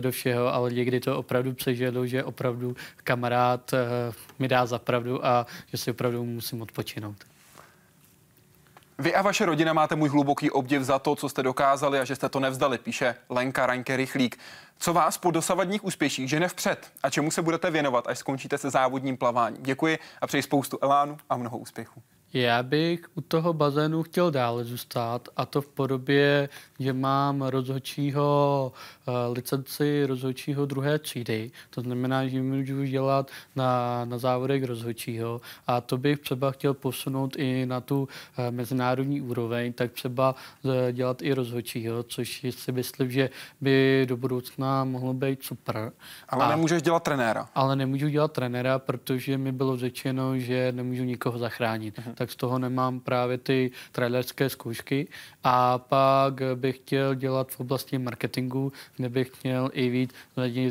[0.00, 3.74] do všeho, ale někdy to opravdu přeželu, že opravdu kamarád
[4.38, 7.16] mi dá za pravdu a že si opravdu musím odpočinout.
[8.98, 12.16] Vy a vaše rodina máte můj hluboký obdiv za to, co jste dokázali a že
[12.16, 14.38] jste to nevzdali, píše Lenka Raňke Rychlík.
[14.78, 18.70] Co vás po dosavadních úspěších žene vpřed a čemu se budete věnovat, až skončíte se
[18.70, 19.62] závodním plaváním?
[19.62, 22.02] Děkuji a přeji spoustu elánu a mnoho úspěchů.
[22.36, 28.72] Já bych u toho bazénu chtěl dále zůstat a to v podobě, že mám rozhodčího
[29.08, 31.50] uh, licenci rozhodčího druhé třídy.
[31.70, 37.36] To znamená, že můžu dělat na, na závodech rozhodčího a to bych třeba chtěl posunout
[37.38, 38.08] i na tu uh,
[38.50, 43.30] mezinárodní úroveň, tak třeba uh, dělat i rozhodčího, což si myslím, že
[43.60, 45.92] by do budoucna mohlo být super.
[46.28, 47.48] Ale a, nemůžeš dělat trenéra.
[47.54, 51.98] Ale nemůžu dělat trenéra, protože mi bylo řečeno, že nemůžu nikoho zachránit.
[51.98, 55.08] Uh-huh tak z toho nemám právě ty trailerské zkoušky.
[55.44, 60.10] A pak bych chtěl dělat v oblasti marketingu, kde bych chtěl i víc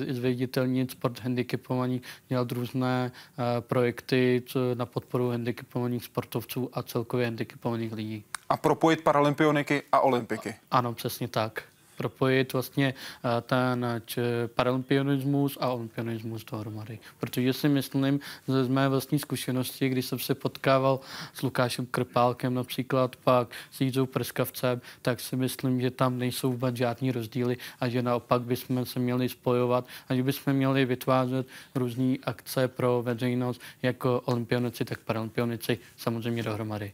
[0.09, 4.43] zviditelnit sport handicapovaných, dělat různé uh, projekty
[4.73, 8.23] na podporu handicapovaných sportovců a celkově handicapovaných lidí.
[8.49, 10.55] A propojit paralympioniky a olympiky.
[10.71, 11.63] Ano, přesně tak
[11.97, 14.01] propojit vlastně eh, ten
[14.55, 16.99] paralympionismus a olympionismus dohromady.
[17.19, 20.99] Protože si myslím, že z mé vlastní zkušenosti, když jsem se potkával
[21.33, 26.75] s Lukášem Krpálkem například, pak s Jízou Prskavcem, tak si myslím, že tam nejsou vůbec
[26.75, 32.15] žádný rozdíly a že naopak bychom se měli spojovat a že bychom měli vytvářet různé
[32.23, 36.93] akce pro veřejnost, jako olympionici, tak paralympionici, samozřejmě dohromady.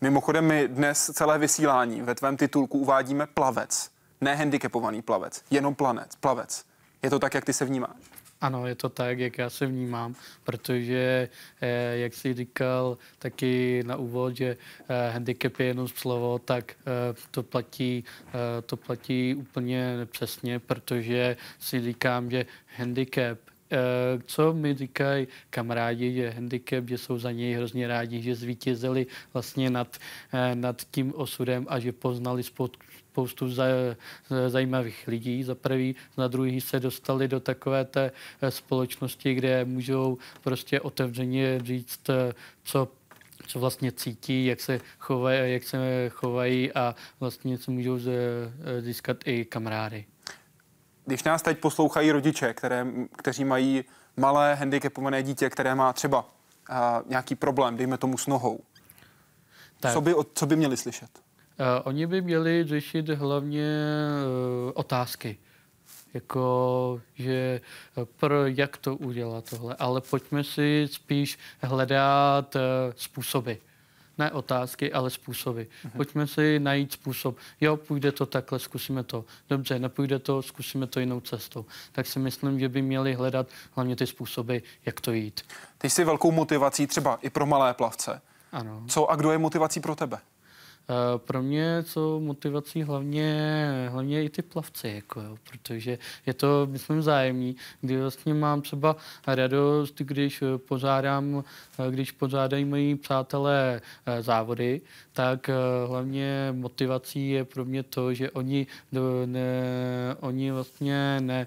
[0.00, 6.64] Mimochodem, my dnes celé vysílání ve tvém titulku uvádíme plavec nehandicapovaný plavec, jenom planec, plavec.
[7.02, 7.96] Je to tak, jak ty se vnímáš?
[8.40, 10.14] Ano, je to tak, jak já se vnímám,
[10.44, 11.28] protože,
[11.60, 14.56] eh, jak jsi říkal taky na úvod, že
[14.88, 21.36] eh, handicap je jenom slovo, tak eh, to platí, eh, to platí úplně přesně, protože
[21.58, 22.46] si říkám, že
[22.76, 23.38] handicap
[23.72, 23.76] eh,
[24.26, 29.70] co mi říkají kamarádi, že handicap, že jsou za něj hrozně rádi, že zvítězili vlastně
[29.70, 29.96] nad,
[30.32, 32.76] eh, nad tím osudem a že poznali spod,
[33.16, 33.48] spoustu
[34.46, 35.44] zajímavých lidí.
[35.44, 38.12] Za prvý, za druhý se dostali do takové té
[38.42, 42.32] eh, společnosti, kde můžou prostě otevřeně říct, eh,
[42.64, 42.88] co
[43.46, 47.98] co vlastně cítí, jak se chovají, jak se chovají a vlastně se můžou
[48.80, 50.04] získat i kamarády.
[51.04, 52.86] Když nás teď poslouchají rodiče, které,
[53.18, 53.84] kteří mají
[54.16, 56.26] malé handicapované dítě, které má třeba uh,
[57.06, 58.60] nějaký problém, dejme tomu s nohou,
[59.80, 59.92] tak.
[59.92, 61.25] Co, by, co by měli slyšet?
[61.84, 63.68] Oni by měli řešit hlavně
[64.64, 65.38] uh, otázky.
[66.14, 67.60] Jako, že
[67.96, 69.74] uh, pro jak to udělat tohle.
[69.78, 72.60] Ale pojďme si spíš hledat uh,
[72.96, 73.52] způsoby.
[74.18, 75.62] Ne otázky, ale způsoby.
[75.62, 75.90] Uh-huh.
[75.96, 77.36] Pojďme si najít způsob.
[77.60, 79.24] Jo, půjde to takhle, zkusíme to.
[79.48, 81.64] Dobře, nepůjde to, zkusíme to jinou cestou.
[81.92, 85.40] Tak si myslím, že by měli hledat hlavně ty způsoby, jak to jít.
[85.78, 88.20] Ty jsi velkou motivací třeba i pro malé plavce.
[88.52, 88.84] Ano.
[88.88, 90.18] Co a kdo je motivací pro tebe?
[90.88, 96.68] Eh, pro mě co motivací hlavně, hlavně i ty plavci, jako jo, protože je to,
[96.70, 101.44] myslím, zájemný, kdy vlastně mám třeba radost, když pořádám,
[101.78, 104.80] eh, když pořádají moji přátelé eh, závody,
[105.12, 105.50] tak
[105.86, 108.66] hlavně motivací je pro mě to, že oni,
[109.26, 111.46] ne, oni vlastně ne,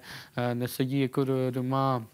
[0.54, 2.06] nesedí jako do, doma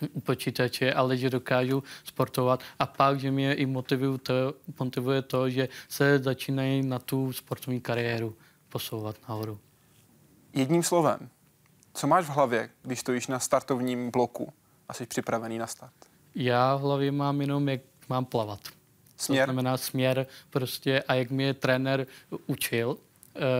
[0.22, 5.68] počítače, ale že dokážu sportovat a pak, že mě i motivuje to, motivuje to, že
[5.88, 8.36] se začínají na tu sportovní kariéru
[8.68, 9.58] posouvat nahoru.
[10.52, 11.28] Jedním slovem,
[11.94, 14.52] co máš v hlavě, když stojíš na startovním bloku
[14.88, 15.94] a jsi připravený na start?
[16.34, 18.60] Já v hlavě mám jenom, jak mám plavat.
[19.16, 19.46] Směr?
[19.46, 22.06] To znamená směr prostě a jak mě trenér
[22.46, 22.98] učil,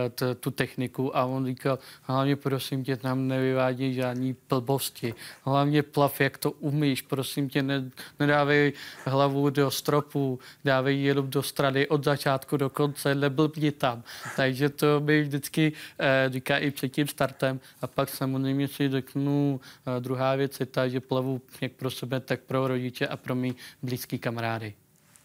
[0.09, 5.13] t, tu techniku a on říkal, hlavně prosím tě, tam nevyvádí žádný plbosti.
[5.43, 8.73] Hlavně plav, jak to umíš, prosím tě, ne, nedávej
[9.05, 14.03] hlavu do stropu, dávej jenom do strany od začátku do konce, neblbni tam.
[14.35, 17.59] Takže to mi vždycky eh, říká i před tím startem.
[17.81, 19.59] A pak samozřejmě si řeknu,
[19.97, 23.35] eh, druhá věc je ta, že plavu jak pro sebe, tak pro rodiče a pro
[23.35, 24.73] mý blízký kamarády.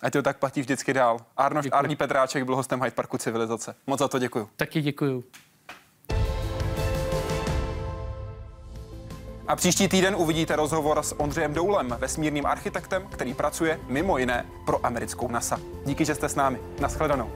[0.03, 1.19] Ať to tak platí vždycky dál.
[1.37, 3.75] Arnoš Arní Petráček byl hostem Hyde Parku civilizace.
[3.87, 4.49] Moc za to děkuju.
[4.57, 5.25] Taky děkuju.
[9.49, 14.87] A příští týden uvidíte rozhovor s Ondřejem Doulem, vesmírným architektem, který pracuje mimo jiné pro
[14.87, 15.61] americkou NASA.
[15.85, 16.59] Díky, že jste s námi.
[16.81, 17.33] Naschledanou.